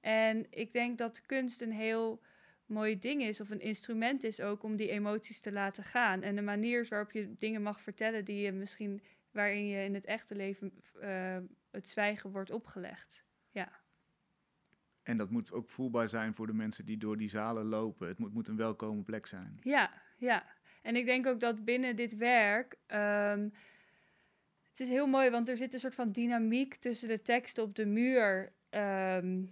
[0.00, 2.22] En ik denk dat kunst een heel
[2.66, 6.22] mooi ding is, of een instrument is ook om die emoties te laten gaan.
[6.22, 10.04] En de manier waarop je dingen mag vertellen die je misschien, waarin je in het
[10.04, 11.38] echte leven eh,
[11.70, 13.24] het zwijgen wordt opgelegd.
[13.50, 13.80] Ja,
[15.02, 18.08] En dat moet ook voelbaar zijn voor de mensen die door die zalen lopen.
[18.08, 19.58] Het moet, moet een welkome plek zijn.
[19.62, 20.58] ja, ja.
[20.82, 22.76] En ik denk ook dat binnen dit werk.
[22.86, 23.48] ehm,
[24.70, 27.74] het is heel mooi, want er zit een soort van dynamiek tussen de teksten op
[27.74, 28.52] de muur.
[28.70, 29.42] ehm,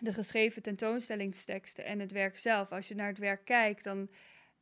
[0.00, 2.70] de geschreven tentoonstellingsteksten en het werk zelf.
[2.72, 4.10] Als je naar het werk kijkt, dan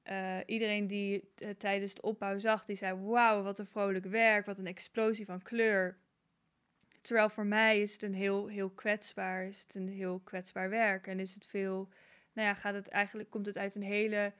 [0.06, 4.04] eh, iedereen die het eh, tijdens de opbouw zag, die zei: Wauw, wat een vrolijk
[4.04, 5.96] werk, wat een explosie van kleur.
[7.00, 11.06] Terwijl voor mij is het een heel, heel kwetsbaar, is het een heel kwetsbaar werk.
[11.06, 11.88] En is het veel,
[12.32, 14.32] nou ja, gaat het eigenlijk, komt het uit een hele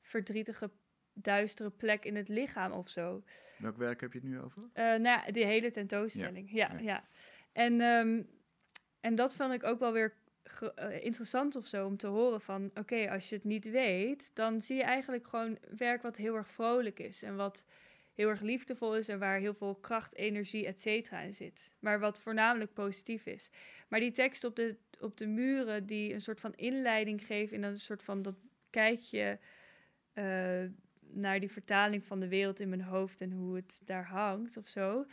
[0.00, 0.70] verdrietige,
[1.12, 3.22] duistere plek in het lichaam of zo.
[3.58, 4.62] Welk werk heb je het nu over?
[4.72, 6.50] Eh, nou ja, die hele tentoonstelling.
[6.52, 6.78] Ja, ja.
[6.78, 7.04] ja.
[7.52, 8.22] En, ehm,
[9.00, 10.14] en dat vond ik ook wel weer
[11.00, 12.70] interessant of zo om te horen van...
[12.74, 16.50] oké, als je het niet weet, dan zie je eigenlijk gewoon werk wat heel erg
[16.50, 17.22] vrolijk is...
[17.22, 17.66] en wat
[18.14, 21.70] heel erg liefdevol is en waar heel veel kracht, energie, et cetera in zit.
[21.78, 23.50] Maar wat voornamelijk positief is.
[23.88, 27.56] Maar die tekst op de, op de muren die een soort van inleiding geven...
[27.56, 28.36] in een soort van dat
[28.70, 29.38] kijkje
[30.12, 30.64] eh,
[31.00, 33.20] naar die vertaling van de wereld in mijn hoofd...
[33.20, 35.06] en hoe het daar hangt of zo...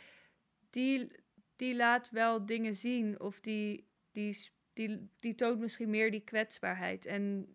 [0.70, 1.10] die,
[1.56, 7.06] die laat wel dingen zien of die, die, die, die toont misschien meer die kwetsbaarheid
[7.06, 7.46] en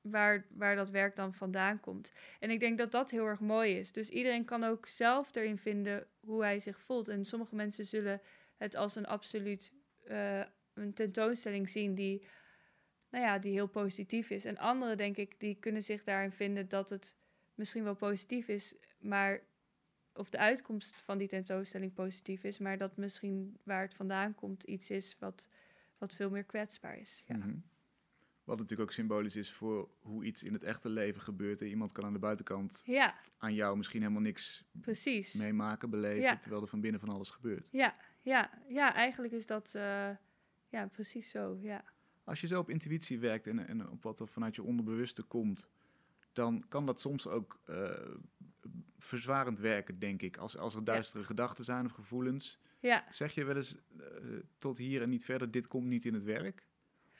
[0.00, 2.12] waar, waar dat werk dan vandaan komt.
[2.40, 3.92] En ik denk dat dat heel erg mooi is.
[3.92, 7.08] Dus iedereen kan ook zelf erin vinden hoe hij zich voelt.
[7.08, 8.20] En sommige mensen zullen
[8.56, 9.72] het als een absoluut
[10.04, 10.42] eh,
[10.74, 12.26] een tentoonstelling zien die,
[13.10, 14.44] nou ja, die heel positief is.
[14.44, 17.14] En anderen, denk ik, die kunnen zich daarin vinden dat het
[17.54, 19.40] misschien wel positief is, maar
[20.12, 24.62] of de uitkomst van die tentoonstelling positief is, maar dat misschien waar het vandaan komt
[24.62, 25.48] iets is wat,
[25.98, 27.22] wat veel meer kwetsbaar is.
[27.26, 27.36] Ja.
[27.36, 27.54] Mhm.
[28.44, 31.60] Wat natuurlijk ook symbolisch is voor hoe iets in het echte leven gebeurt.
[31.60, 35.32] En iemand kan aan de buitenkant Ja, aan jou misschien helemaal niks precies.
[35.34, 36.36] meemaken, beleven, Ja.
[36.38, 37.68] terwijl er van binnen van alles gebeurt.
[37.72, 40.10] Ja, ja, ja, eigenlijk is dat eh,
[40.68, 41.58] ja, precies zo.
[41.60, 41.84] Ja.
[42.24, 45.68] Als je zo op intuïtie werkt en, en op wat er vanuit je onderbewuste komt,
[46.32, 47.90] dan kan dat soms ook eh,
[48.98, 50.36] verzwarend werken, denk ik.
[50.36, 52.58] Als, als er duistere gedachten zijn of gevoelens.
[52.80, 54.06] Ja, Zeg je wel eens eh,
[54.58, 56.66] tot hier en niet verder, dit komt niet in het werk?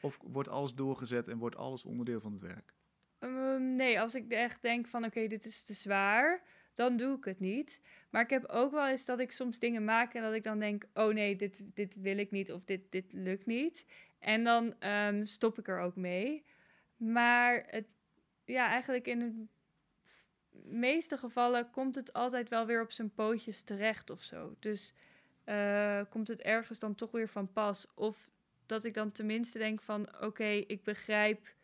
[0.01, 2.75] Of wordt alles doorgezet en wordt alles onderdeel van het werk?
[3.19, 6.43] Ehm, nee, als ik echt denk van oké, dit is te zwaar,
[6.75, 7.81] dan doe ik het niet.
[8.11, 10.59] Maar ik heb ook wel eens dat ik soms dingen maak en dat ik dan
[10.59, 13.87] denk, oh nee, dit, dit wil ik niet of dit, dit lukt niet.
[14.19, 16.45] En dan ehm, stop ik er ook mee.
[16.97, 17.87] Maar het,
[18.45, 19.47] ja, eigenlijk in de
[20.65, 24.57] meeste gevallen komt het altijd wel weer op zijn pootjes terecht of zo.
[24.59, 24.95] Dus
[25.49, 27.87] eh, komt het ergens dan toch weer van pas.
[27.95, 28.31] Of
[28.67, 31.57] dat ik dan tenminste denk van oké, ik begrijp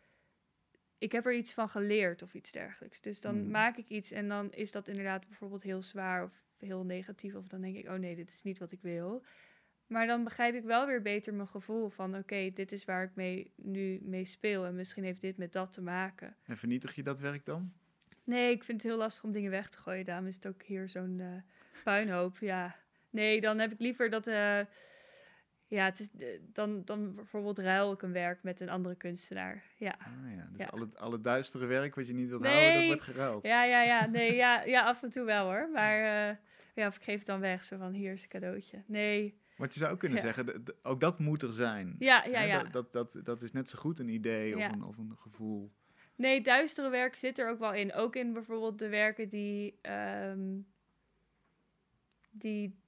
[0.97, 3.01] ik heb er iets van geleerd of iets dergelijks.
[3.01, 3.51] Dus dan Hmm.
[3.51, 7.35] maak ik iets en dan is dat inderdaad bijvoorbeeld heel zwaar of heel negatief.
[7.35, 9.23] Of dan denk ik, oh nee, dit is niet wat ik wil.
[9.87, 13.15] Maar dan begrijp ik wel weer beter mijn gevoel van, oké, dit is waar ik
[13.15, 14.65] mee, nu mee speel.
[14.65, 16.35] En misschien heeft dit met dat te maken.
[16.43, 17.73] En vernietig je dat werk dan?
[18.23, 20.05] Nee, ik vind het heel lastig om dingen weg te gooien.
[20.05, 21.27] Daarom is het ook hier zo'n eh,
[21.83, 22.37] puinhoop.
[22.37, 22.75] Ja,
[23.15, 24.27] nee, dan heb ik liever dat...
[24.27, 24.59] eh,
[25.67, 29.63] ja, het is, eh, dan, dan bijvoorbeeld ruil ik een werk met een andere kunstenaar.
[29.77, 29.95] Ja.
[29.99, 30.67] Ah ja, dus Ja.
[30.71, 32.51] Alle, alle duistere werk wat je niet wilt Nee.
[32.53, 33.43] houden, dat wordt geruild.
[33.45, 34.05] Ja, ja, ja.
[34.05, 35.69] Nee, ja, ja, af en toe wel hoor.
[35.73, 36.35] Maar eh,
[36.75, 37.63] ja, of ik geef het dan weg.
[37.63, 38.83] Zo van, hier is een cadeautje.
[38.87, 39.39] Nee.
[39.57, 40.23] Want je zou ook kunnen Ja.
[40.23, 41.95] zeggen, ook dat moet er zijn.
[41.99, 42.63] Ja, ja, ja.
[42.63, 45.71] Dat, dat, dat, dat is net zo goed een idee of, een, of een gevoel.
[46.15, 47.93] Nee, duistere werk zit er ook wel in.
[47.93, 50.57] Ook in bijvoorbeeld de werken die, ehm,
[52.31, 52.79] die,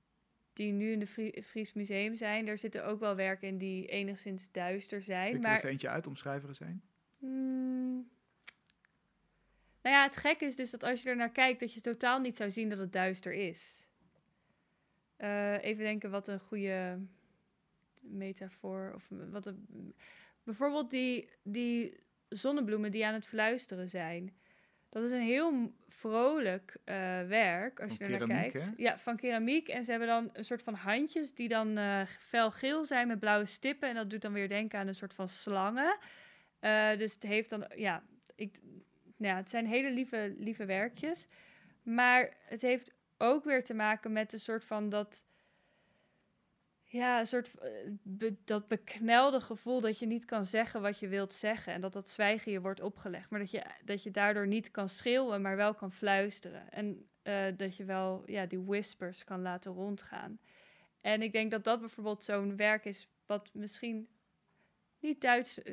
[0.58, 2.46] die nu in Frie- Fries Museum zijn.
[2.46, 5.28] Daar zitten ook wel werken in die enigszins duister Kun zijn.
[5.30, 6.82] je er Maar eens eentje uit omschrijveren zijn?
[7.18, 8.10] Mm.
[9.82, 12.20] Nou ja, het gekke is dus dat als je er naar kijkt, dat je totaal
[12.20, 13.88] niet zou zien dat het duister is.
[15.16, 17.00] Eh, even denken wat een goede
[18.00, 19.94] metafoor of wat een,
[20.44, 24.36] bijvoorbeeld die, die zonnebloemen die aan het fluisteren zijn.
[24.90, 26.96] Dat is een heel vrolijk eh,
[27.28, 28.66] werk als Van je er naar kijkt.
[28.66, 28.72] hè?
[28.78, 29.68] Ja, van keramiek.
[29.68, 33.46] En ze hebben dan een soort van handjes die dan eh felgeel zijn met blauwe
[33.46, 33.90] stippen.
[33.90, 35.98] En dat doet dan weer denken aan een soort van slangen.
[36.60, 38.04] Eh, dus het heeft dan, ja,
[38.36, 38.60] ik,
[39.18, 41.28] nou ja, het zijn hele lieve, lieve werkjes.
[41.84, 45.24] Maar het heeft ook weer te maken met een soort van dat,
[46.90, 51.34] ja, een soort eh, dat beknelde gevoel dat je niet kan zeggen wat je wilt
[51.34, 51.74] zeggen.
[51.74, 53.30] En dat dat zwijgen je wordt opgelegd.
[53.30, 56.72] Maar dat je, dat je daardoor niet kan schreeuwen, maar wel kan fluisteren.
[56.72, 60.40] En eh, dat je wel, ja, die whispers kan laten rondgaan.
[61.02, 64.08] En ik denk dat dat bijvoorbeeld zo'n werk is wat misschien
[65.00, 65.22] niet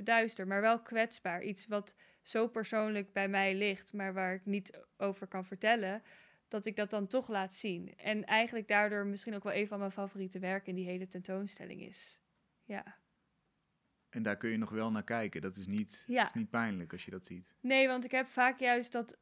[0.05, 1.43] duister, maar wel kwetsbaar.
[1.43, 6.03] Iets wat zo persoonlijk bij mij ligt, maar waar ik niet over kan vertellen,
[6.55, 7.97] dat ik dat dan toch laat zien.
[7.97, 11.81] En eigenlijk daardoor misschien ook wel een van mijn favoriete werken in die hele tentoonstelling
[11.83, 12.21] is.
[12.65, 12.99] Ja.
[14.11, 15.41] En daar kun je nog wel naar kijken.
[15.41, 16.25] Dat is niet, Ja.
[16.25, 17.55] is niet pijnlijk als je dat ziet.
[17.61, 19.19] Nee, want ik heb vaak juist dat.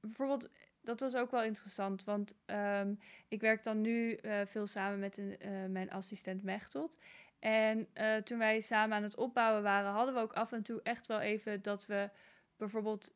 [0.00, 0.48] Bijvoorbeeld,
[0.80, 2.04] dat was ook wel interessant.
[2.04, 2.94] Want ehm,
[3.28, 6.96] ik werk dan nu eh, veel samen met een, eh, mijn assistent Mechtelt.
[7.38, 10.80] En eh, toen wij samen aan het opbouwen waren, hadden we ook af en toe
[10.82, 12.10] echt wel even dat we
[12.56, 13.14] bijvoorbeeld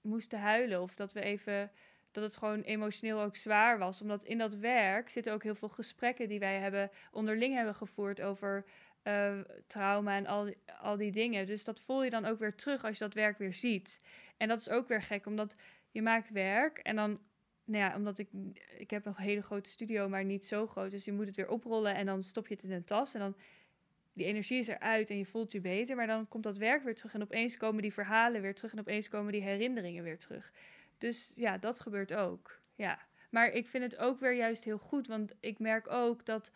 [0.00, 0.82] moesten huilen.
[0.82, 1.70] Of dat we even.
[2.20, 4.02] Dat het gewoon emotioneel ook zwaar was.
[4.02, 8.20] Omdat in dat werk zitten ook heel veel gesprekken die wij hebben onderling hebben gevoerd
[8.20, 8.64] over
[9.02, 11.46] eh, trauma en al al die dingen.
[11.46, 14.00] Dus dat voel je dan ook weer terug als je dat werk weer ziet.
[14.36, 15.54] En dat is ook weer gek, omdat
[15.90, 17.20] je maakt werk en dan,
[17.64, 18.28] nou ja, omdat ik,
[18.78, 20.90] ik heb een hele grote studio, maar niet zo groot.
[20.90, 23.20] Dus je moet het weer oprollen en dan stop je het in een tas en
[23.20, 23.36] dan
[24.12, 25.96] die energie is eruit en je voelt je beter.
[25.96, 28.80] Maar dan komt dat werk weer terug en opeens komen die verhalen weer terug en
[28.80, 30.52] opeens komen die herinneringen weer terug.
[30.98, 32.60] Dus ja, dat gebeurt ook.
[32.74, 33.06] Ja.
[33.30, 36.50] Maar ik vind het ook weer juist heel goed, want ik merk ook dat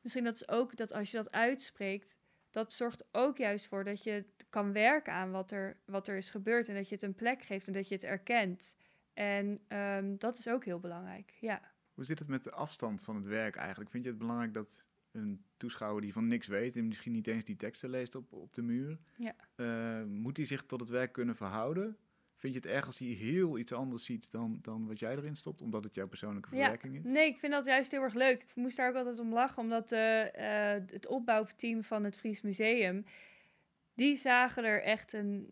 [0.00, 2.16] misschien dat is ook dat als je dat uitspreekt,
[2.50, 6.30] dat zorgt ook juist voor dat je kan werken aan wat er, wat er is
[6.30, 8.74] gebeurd en dat je het een plek geeft en dat je het erkent.
[9.14, 11.36] En ehm, dat is ook heel belangrijk.
[11.40, 11.60] Ja.
[11.94, 13.90] Hoe zit het met de afstand van het werk eigenlijk?
[13.90, 17.44] Vind je het belangrijk dat een toeschouwer die van niks weet en misschien niet eens
[17.44, 19.34] die teksten leest op, op de muur, Ja.
[19.54, 21.96] eh, moet hij zich tot het werk kunnen verhouden?
[22.38, 25.36] Vind je het erg als hij heel iets anders ziet dan, dan wat jij erin
[25.36, 26.60] stopt, omdat het jouw persoonlijke Ja.
[26.60, 27.02] verwerking is?
[27.04, 28.42] Nee, ik vind dat juist heel erg leuk.
[28.42, 32.40] Ik moest daar ook altijd om lachen, omdat eh, eh, het opbouwteam van het Fries
[32.40, 33.04] Museum,
[33.94, 35.50] die zagen er echt een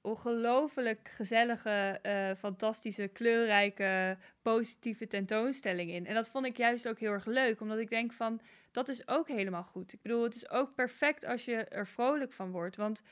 [0.00, 6.06] ongelooflijk gezellige, eh, fantastische, kleurrijke, positieve tentoonstelling in.
[6.06, 9.08] En dat vond ik juist ook heel erg leuk, omdat ik denk van, dat is
[9.08, 9.92] ook helemaal goed.
[9.92, 13.02] Ik bedoel, het is ook perfect als je er vrolijk van wordt, want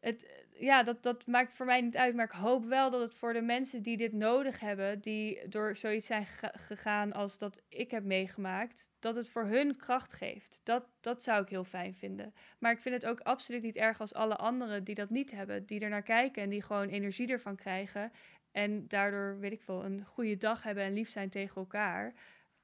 [0.00, 2.14] het, ja, dat, dat maakt voor mij niet uit.
[2.14, 5.76] Maar ik hoop wel dat het voor de mensen die dit nodig hebben, die door
[5.76, 10.60] zoiets zijn gegaan als dat ik heb meegemaakt, dat het voor hun kracht geeft.
[10.64, 12.34] Dat, dat zou ik heel fijn vinden.
[12.58, 15.66] Maar ik vind het ook absoluut niet erg als alle anderen die dat niet hebben,
[15.66, 18.12] die er naar kijken en die gewoon energie ervan krijgen.
[18.52, 22.14] En daardoor, weet ik veel, een goede dag hebben en lief zijn tegen elkaar.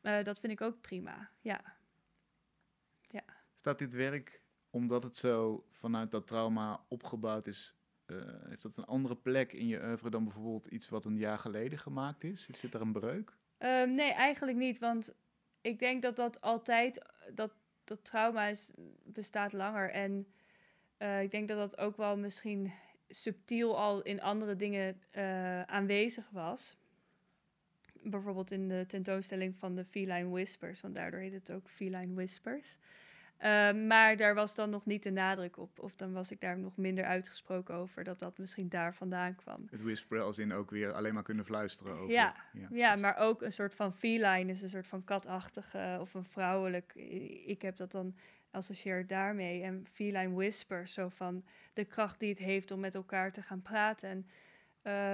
[0.02, 1.30] Uh, dat vind ik ook prima.
[1.40, 1.60] Ja.
[3.08, 3.24] ja.
[3.54, 7.74] Staat dit werk omdat het zo vanuit dat trauma opgebouwd is,
[8.48, 11.78] heeft dat een andere plek in je oeuvre dan bijvoorbeeld iets wat een jaar geleden
[11.78, 12.48] gemaakt is?
[12.50, 13.36] Zit er een breuk?
[13.58, 14.78] Um, nee, eigenlijk niet.
[14.78, 15.14] Want
[15.60, 17.04] ik denk dat dat altijd,
[17.34, 17.52] dat,
[17.84, 18.70] dat trauma is,
[19.02, 19.90] bestaat langer.
[19.90, 20.26] En
[20.98, 22.72] uh, ik denk dat dat ook wel misschien
[23.08, 26.76] subtiel al in andere dingen uh, aanwezig was.
[28.02, 32.76] Bijvoorbeeld in de tentoonstelling van de Feline Whispers, want daardoor heet het ook Feline Whispers.
[33.38, 35.78] Ehm, maar daar was dan nog niet de nadruk op.
[35.78, 39.66] Of dan was ik daar nog minder uitgesproken over dat dat misschien daar vandaan kwam.
[39.70, 42.10] Het whisperen als in ook weer alleen maar kunnen fluisteren over.
[42.10, 42.34] Ja,
[42.70, 46.94] ja, maar ook een soort van feline is een soort van katachtige of een vrouwelijk.
[47.46, 48.14] Ik heb dat dan
[48.50, 49.62] associeer daarmee.
[49.62, 53.62] En feline whisper, zo van de kracht die het heeft om met elkaar te gaan
[53.62, 54.08] praten.
[54.08, 54.26] En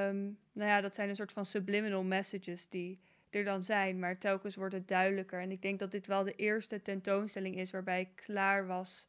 [0.08, 3.00] um, nou ja, dat zijn een soort van subliminal messages die
[3.30, 3.98] er dan zijn.
[3.98, 5.40] Maar telkens wordt het duidelijker.
[5.40, 9.08] En ik denk dat dit wel de eerste tentoonstelling is waarbij ik klaar was,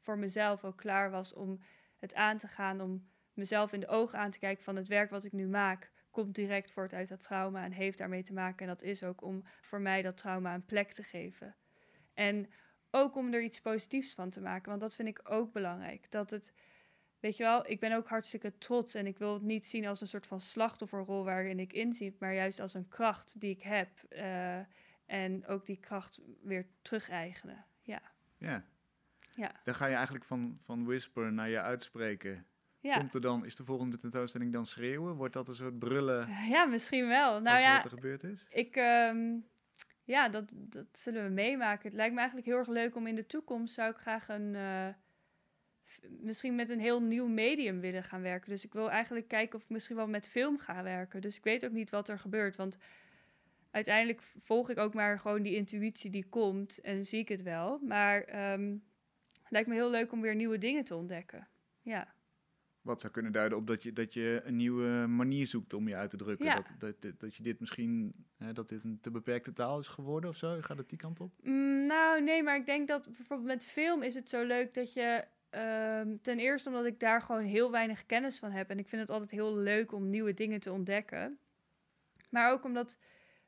[0.00, 1.60] voor mezelf ook klaar was om
[1.98, 5.10] het aan te gaan, om mezelf in de ogen aan te kijken van het werk
[5.10, 8.58] wat ik nu maak, komt direct voort uit dat trauma en heeft daarmee te maken.
[8.58, 11.56] En dat is ook om voor mij dat trauma een plek te geven.
[12.14, 12.50] En
[12.90, 16.10] ook om er iets positiefs van te maken, want dat vind ik ook belangrijk.
[16.10, 16.52] Dat het
[17.22, 20.00] weet je wel, ik ben ook hartstikke trots en ik wil het niet zien als
[20.00, 23.88] een soort van slachtofferrol waarin ik inzie, maar juist als een kracht die ik heb
[24.10, 24.58] uh,
[25.06, 27.64] en ook die kracht weer terug-eigenen.
[27.82, 28.02] Ja.
[28.38, 28.64] Ja.
[29.34, 29.52] ja.
[29.64, 32.46] Dan ga je eigenlijk van, van whisper naar je uitspreken.
[32.80, 32.96] Ja.
[32.96, 35.14] Komt er dan, is de volgende tentoonstelling dan schreeuwen?
[35.14, 36.28] Wordt dat een soort brullen?
[36.48, 37.40] Ja, misschien wel.
[37.40, 38.46] Nou ja, wat er gebeurd is?
[38.48, 39.46] Ik, um,
[40.04, 41.88] ja, dat, dat zullen we meemaken.
[41.88, 44.54] Het lijkt me eigenlijk heel erg leuk om in de toekomst, zou ik graag een...
[44.54, 44.88] Uh,
[46.20, 48.50] misschien met een heel nieuw medium willen gaan werken.
[48.50, 51.20] Dus ik wil eigenlijk kijken of ik misschien wel met film ga werken.
[51.20, 52.56] Dus ik weet ook niet wat er gebeurt.
[52.56, 52.76] Want
[53.70, 57.78] uiteindelijk volg ik ook maar gewoon die intuïtie die komt en zie ik het wel.
[57.78, 58.82] Maar um,
[59.42, 61.48] het lijkt me heel leuk om weer nieuwe dingen te ontdekken.
[61.82, 62.14] Ja.
[62.80, 65.96] Wat zou kunnen duiden op dat je, dat je een nieuwe manier zoekt om je
[65.96, 66.46] uit te drukken.
[66.46, 66.54] Ja.
[66.78, 70.30] Dat, dat, dat, je dit misschien, hè, dat dit een te beperkte taal is geworden
[70.30, 70.58] of zo?
[70.60, 71.32] Gaat het die kant op?
[71.42, 74.92] Mm, nou, nee, maar ik denk dat bijvoorbeeld met film is het zo leuk dat
[74.92, 75.24] je
[75.54, 78.70] Um, ten eerste omdat ik daar gewoon heel weinig kennis van heb.
[78.70, 81.38] En ik vind het altijd heel leuk om nieuwe dingen te ontdekken.
[82.30, 82.96] Maar ook omdat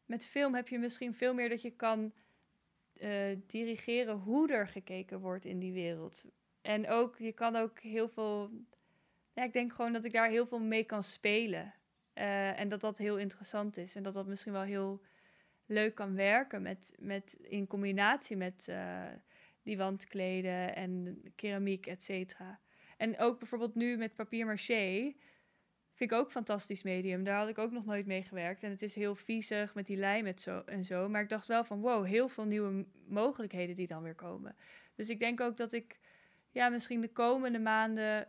[0.07, 2.13] met film heb je misschien veel meer dat je kan
[2.95, 6.25] uh, dirigeren hoe er gekeken wordt in die wereld.
[6.63, 8.51] En ook, je kan ook heel veel.
[9.33, 11.75] Ja, ik denk gewoon dat ik daar heel veel mee kan spelen.
[12.15, 13.95] Uh, en dat dat heel interessant is.
[13.95, 15.03] En dat dat misschien wel heel
[15.67, 18.67] leuk kan werken met, met, in combinatie met.
[18.71, 19.03] Uh,
[19.65, 22.61] die wandkleden en keramiek, et cetera.
[22.97, 25.15] En ook bijvoorbeeld nu met papier maché
[25.93, 27.25] vind ik ook een fantastisch medium.
[27.25, 28.62] Daar had ik ook nog nooit mee gewerkt.
[28.62, 31.09] En het is heel viezig met die lijm en zo, en zo.
[31.09, 34.57] Maar ik dacht wel van, wow, heel veel nieuwe mogelijkheden die dan weer komen.
[34.95, 35.99] Dus ik denk ook dat ik
[36.51, 38.29] ja, misschien de komende maanden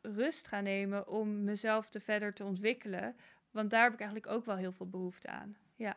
[0.00, 3.16] rust ga nemen om mezelf te verder te ontwikkelen.
[3.50, 5.56] Want daar heb ik eigenlijk ook wel heel veel behoefte aan.
[5.76, 5.96] Ja.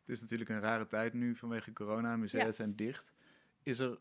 [0.00, 2.16] Het is natuurlijk een rare tijd nu vanwege corona.
[2.16, 3.12] Musea zijn dicht.
[3.62, 3.98] Is er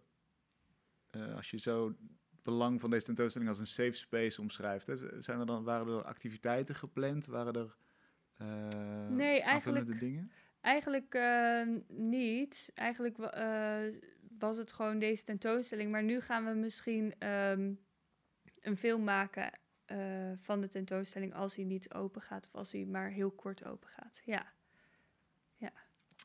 [1.17, 5.21] uh, als je zo het belang van deze tentoonstelling als een safe space omschrijft, hè,
[5.21, 7.25] zijn er dan, waren er activiteiten gepland?
[7.25, 7.77] Waren er
[8.41, 10.31] uh, nee, eigenlijk, dingen?
[10.61, 12.71] Eigenlijk uh, niet.
[12.73, 13.17] Eigenlijk
[14.37, 15.91] was het gewoon deze tentoonstelling.
[15.91, 17.79] Maar nu gaan we misschien um,
[18.59, 19.59] een film maken
[20.35, 23.89] van de tentoonstelling als hij niet open gaat of als hij maar heel kort open
[23.89, 24.21] gaat.
[24.25, 24.55] Ja.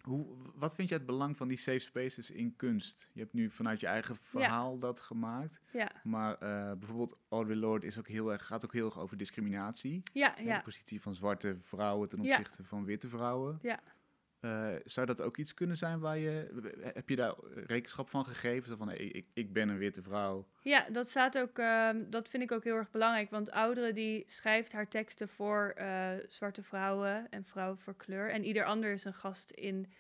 [0.03, 3.11] Hoe, wat vind je het belang van die safe spaces in kunst?
[3.13, 5.61] Je hebt nu vanuit je eigen verhaal dat gemaakt.
[5.73, 5.91] Ja.
[6.03, 10.03] Maar uh, bijvoorbeeld Audre Lorde is ook heel erg, gaat ook heel erg over discriminatie.
[10.13, 10.57] Ja, ja.
[10.57, 13.59] De positie van zwarte vrouwen ten opzichte van witte vrouwen.
[13.63, 13.81] Ja.
[14.45, 16.63] Uh, zou dat ook iets kunnen zijn waar je...
[16.95, 17.35] Heb je daar
[17.67, 18.77] rekenschap van gegeven?
[18.77, 20.47] Van, hey, ik, ik ben een witte vrouw.
[20.61, 21.59] Ja, dat staat ook...
[21.59, 23.31] Uh, dat vind ik ook heel erg belangrijk.
[23.31, 28.31] Want Oudere die schrijft haar teksten voor uh, zwarte vrouwen en vrouwen voor kleur.
[28.31, 29.93] En ieder ander is een gast in,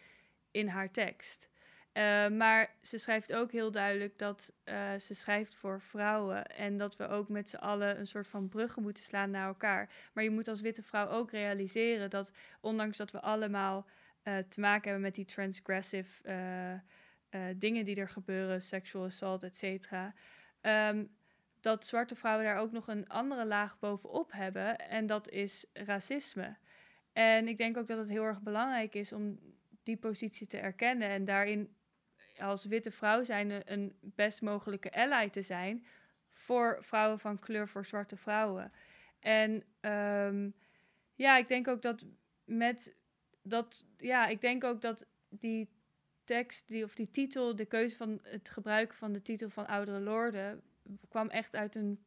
[0.50, 1.50] in haar tekst.
[1.92, 6.46] Eh, maar ze schrijft ook heel duidelijk dat eh, ze schrijft voor vrouwen.
[6.46, 9.90] En dat we ook met z'n allen een soort van bruggen moeten slaan naar elkaar.
[10.12, 13.86] Maar je moet als witte vrouw ook realiseren dat, ondanks dat we allemaal
[14.22, 16.80] eh, te maken hebben met die transgressive
[17.56, 20.14] dingen die er gebeuren, sexual assault, et cetera.
[20.60, 21.04] Ehm,
[21.60, 24.78] dat zwarte vrouwen daar ook nog een andere laag bovenop hebben.
[24.78, 26.56] En dat is racisme.
[27.12, 29.38] En ik denk ook dat het heel erg belangrijk is om
[29.82, 31.76] die positie te erkennen en daarin
[32.38, 35.86] als witte vrouw zijn een best mogelijke ally te zijn
[36.28, 38.72] voor vrouwen van kleur, voor zwarte vrouwen.
[39.20, 40.50] En ehm,
[41.14, 42.04] ja, ik denk ook dat
[42.44, 42.94] met
[43.42, 45.70] dat, ja, ik denk ook dat die
[46.24, 50.00] tekst, die, of die titel, de keuze van het gebruiken van de titel van Oudere
[50.00, 50.62] Lorden,
[51.08, 52.04] kwam echt uit een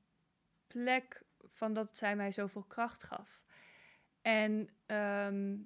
[0.68, 3.44] plek van dat zij mij zoveel kracht gaf.
[4.22, 5.58] En ehm,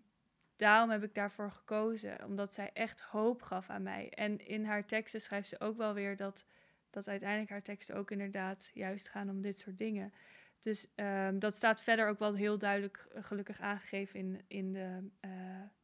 [0.56, 4.10] daarom heb ik daarvoor gekozen, omdat zij echt hoop gaf aan mij.
[4.10, 6.46] En in haar teksten schrijft ze ook wel weer dat,
[6.90, 10.14] dat uiteindelijk haar teksten ook inderdaad juist gaan om dit soort dingen.
[10.62, 15.10] Dus ehm, dat staat verder ook wel heel duidelijk eh, gelukkig aangegeven in, in de
[15.26, 15.32] uh,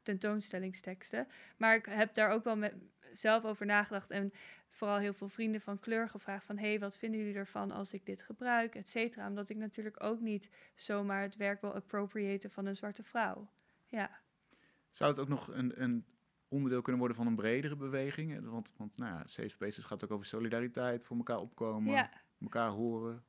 [0.01, 1.27] tentoonstellingsteksten.
[1.57, 2.73] Maar ik heb daar ook wel met,
[3.13, 4.33] zelf over nagedacht en
[4.69, 6.57] vooral heel veel vrienden van kleur gevraagd van...
[6.57, 9.27] hé, hey, wat vinden jullie ervan als ik dit gebruik, et cetera.
[9.27, 13.49] Omdat ik natuurlijk ook niet zomaar het werk wil appropriëren van een zwarte vrouw.
[13.85, 14.19] Ja.
[14.91, 16.05] Zou het ook nog een, een
[16.47, 18.49] onderdeel kunnen worden van een bredere beweging?
[18.49, 22.09] Want, want nou ja, Safe Spaces gaat ook over solidariteit, voor elkaar opkomen,
[22.39, 23.23] elkaar horen.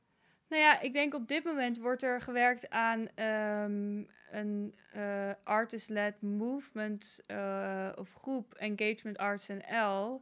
[0.49, 6.21] Nou ja, ik denk op dit moment wordt er gewerkt aan ehm, een uh, artist-led
[6.21, 10.21] movement uh, of groep, Engagement Arts NL.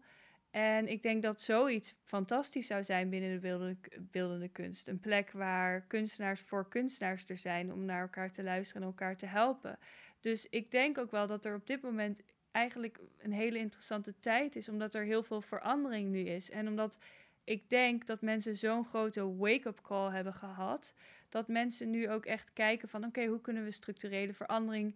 [0.51, 4.87] En ik denk dat zoiets fantastisch zou zijn binnen de beeldende, beeldende kunst.
[4.87, 9.17] Een plek waar kunstenaars voor kunstenaars er zijn om naar elkaar te luisteren en elkaar
[9.17, 9.79] te helpen.
[10.19, 12.21] Dus ik denk ook wel dat er op dit moment
[12.51, 16.49] eigenlijk een hele interessante tijd is, omdat er heel veel verandering nu is.
[16.49, 16.99] En omdat
[17.45, 20.93] ik denk dat mensen zo'n grote wake-up call hebben gehad,
[21.29, 24.95] dat mensen nu ook echt kijken van oké, hoe kunnen we structurele verandering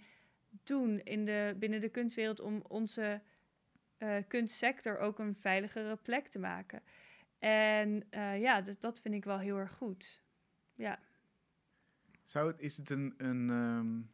[0.63, 3.21] doen in de, binnen de kunstwereld om onze
[3.97, 6.81] uh, kunstsector ook een veiligere plek te maken.
[7.39, 10.23] En uh, ja, dat, vind ik wel heel erg goed.
[10.75, 10.99] Ja.
[12.23, 14.09] Zou het, is het een, een een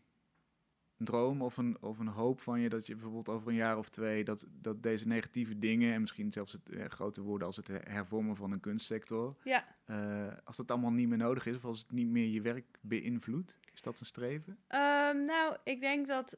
[0.97, 3.89] droom of een, of een hoop van je dat je bijvoorbeeld over een jaar of
[3.89, 7.67] twee dat, dat deze negatieve dingen en misschien zelfs het eh, grote woorden als het
[7.67, 9.65] hervormen van een kunstsector, ja.
[9.87, 12.79] Uh, als dat allemaal niet meer nodig is of als het niet meer je werk
[12.81, 14.57] beïnvloedt, is dat een streven?
[14.69, 16.37] Um, nou, ik denk dat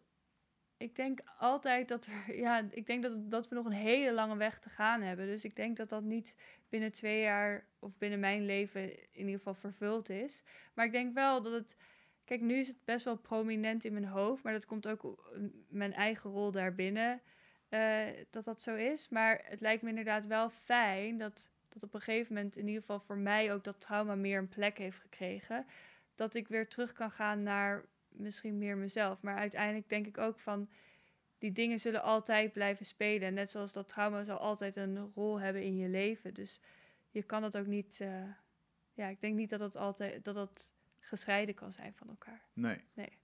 [0.77, 4.37] ik denk altijd dat er, ja, ik denk dat, dat we nog een hele lange
[4.37, 5.25] weg te gaan hebben.
[5.25, 6.35] Dus ik denk dat dat niet
[6.69, 10.43] binnen twee jaar of binnen mijn leven in ieder geval vervuld is.
[10.73, 11.75] Maar ik denk wel dat het
[12.28, 15.32] Kijk, nu is het best wel prominent in mijn hoofd, maar dat komt ook
[15.69, 17.21] mijn eigen rol daarbinnen
[17.69, 19.09] uh, dat dat zo is.
[19.09, 22.82] Maar het lijkt me inderdaad wel fijn dat, dat op een gegeven moment, in ieder
[22.82, 25.65] geval voor mij, ook dat trauma meer een plek heeft gekregen.
[26.15, 29.21] Dat ik weer terug kan gaan naar misschien meer mezelf.
[29.21, 30.69] Maar uiteindelijk denk ik ook van
[31.38, 33.34] die dingen zullen altijd blijven spelen.
[33.34, 36.34] Net zoals dat trauma zal altijd een rol hebben in je leven.
[36.34, 36.61] Dus
[37.09, 37.99] je kan dat ook niet.
[38.01, 38.23] Uh,
[38.93, 40.75] ja, ik denk niet dat dat altijd dat dat
[41.07, 42.41] gescheiden kan zijn van elkaar.
[42.53, 42.83] Nee.
[42.93, 43.17] Nee.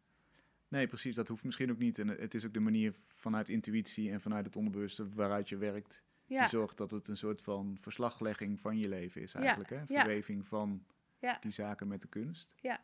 [0.67, 1.15] Nee, precies.
[1.15, 1.99] Dat hoeft misschien ook niet.
[1.99, 6.03] En het is ook de manier vanuit intuïtie en vanuit het onderbewuste waaruit je werkt.
[6.25, 6.39] Ja.
[6.39, 9.69] Die zorgt dat het een soort van verslaglegging van je leven is eigenlijk.
[9.69, 9.77] Ja.
[9.77, 9.85] Hè?
[9.85, 10.85] Verweving van
[11.39, 12.53] die zaken met de kunst.
[12.61, 12.79] Ja.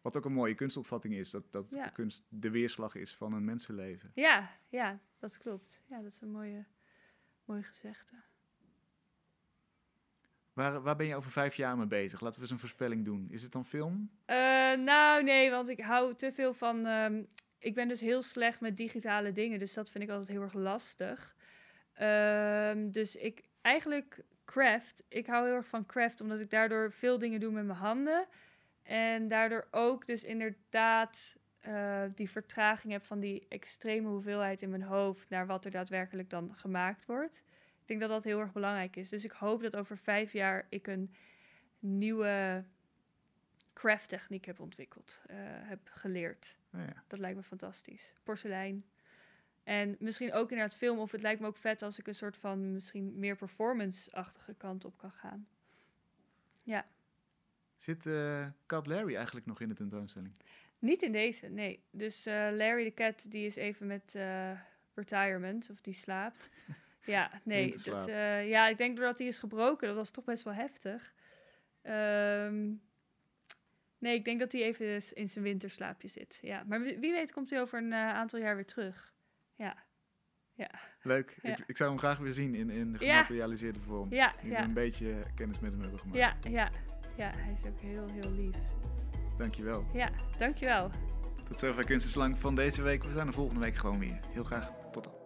[0.00, 3.44] Wat ook een mooie kunstopvatting is, dat, dat de kunst de weerslag is van een
[3.44, 4.10] mensenleven.
[4.14, 5.82] Ja, ja, dat klopt.
[5.86, 6.66] Ja, dat is een mooie,
[7.44, 8.16] mooie gezegde.
[10.58, 12.20] Waar, waar ben je over vijf jaar mee bezig?
[12.20, 13.26] Laten we eens een voorspelling doen.
[13.30, 14.10] Is het dan film?
[14.26, 14.36] Uh,
[14.72, 16.86] nou, nee, want ik hou te veel van.
[16.86, 17.26] Um,
[17.58, 20.52] ik ben dus heel slecht met digitale dingen, dus dat vind ik altijd heel erg
[20.52, 21.36] lastig.
[22.02, 25.04] Um, dus ik eigenlijk craft.
[25.08, 28.26] Ik hou heel erg van craft, omdat ik daardoor veel dingen doe met mijn handen.
[28.82, 31.36] En daardoor ook dus inderdaad
[31.68, 36.30] uh, die vertraging heb van die extreme hoeveelheid in mijn hoofd naar wat er daadwerkelijk
[36.30, 37.42] dan gemaakt wordt.
[37.88, 39.08] Ik denk dat dat heel erg belangrijk is.
[39.08, 41.14] Dus ik hoop dat over vijf jaar ik een
[41.78, 42.64] nieuwe
[43.72, 46.58] craft techniek heb ontwikkeld, uh, heb geleerd.
[46.74, 47.04] Oh ja.
[47.06, 48.14] Dat lijkt me fantastisch.
[48.22, 48.84] Porselein.
[49.64, 50.98] En misschien ook inderdaad film.
[50.98, 54.84] Of het lijkt me ook vet als ik een soort van misschien meer performance-achtige kant
[54.84, 55.48] op kan gaan.
[56.62, 56.86] Ja.
[57.76, 60.34] Zit uh, Cat Larry eigenlijk nog in de tentoonstelling?
[60.78, 61.82] Niet in deze, nee.
[61.90, 64.18] Dus uh, Larry de Cat die is even met
[64.94, 66.48] retirement, of die slaapt.
[67.08, 67.76] Ja, nee.
[67.84, 71.14] Dat, uh, ja, ik denk doordat hij is gebroken, dat was toch best wel heftig.
[71.82, 72.82] Um,
[73.98, 76.38] nee, ik denk dat hij even in zijn winterslaapje zit.
[76.42, 79.14] Ja, maar wie weet komt hij over een uh, aantal jaar weer terug.
[79.54, 79.76] Ja.
[80.54, 80.70] Ja.
[81.02, 81.38] Leuk.
[81.42, 81.50] Ja.
[81.50, 83.14] Ik, ik zou hem graag weer zien in, in de Ja.
[83.14, 84.12] gematerialiseerde vorm.
[84.12, 84.64] Ja, we ja.
[84.64, 86.18] een beetje kennis met hem hebben gemaakt.
[86.18, 86.70] Ja, ja.
[87.16, 88.56] Ja, hij is ook heel, heel lief.
[89.38, 89.86] Dankjewel.
[89.92, 90.90] Ja, dankjewel.
[91.44, 93.04] Tot zover Kunst is Lang van deze week.
[93.04, 94.20] We zijn er volgende week gewoon weer.
[94.32, 95.17] Heel graag tot dan.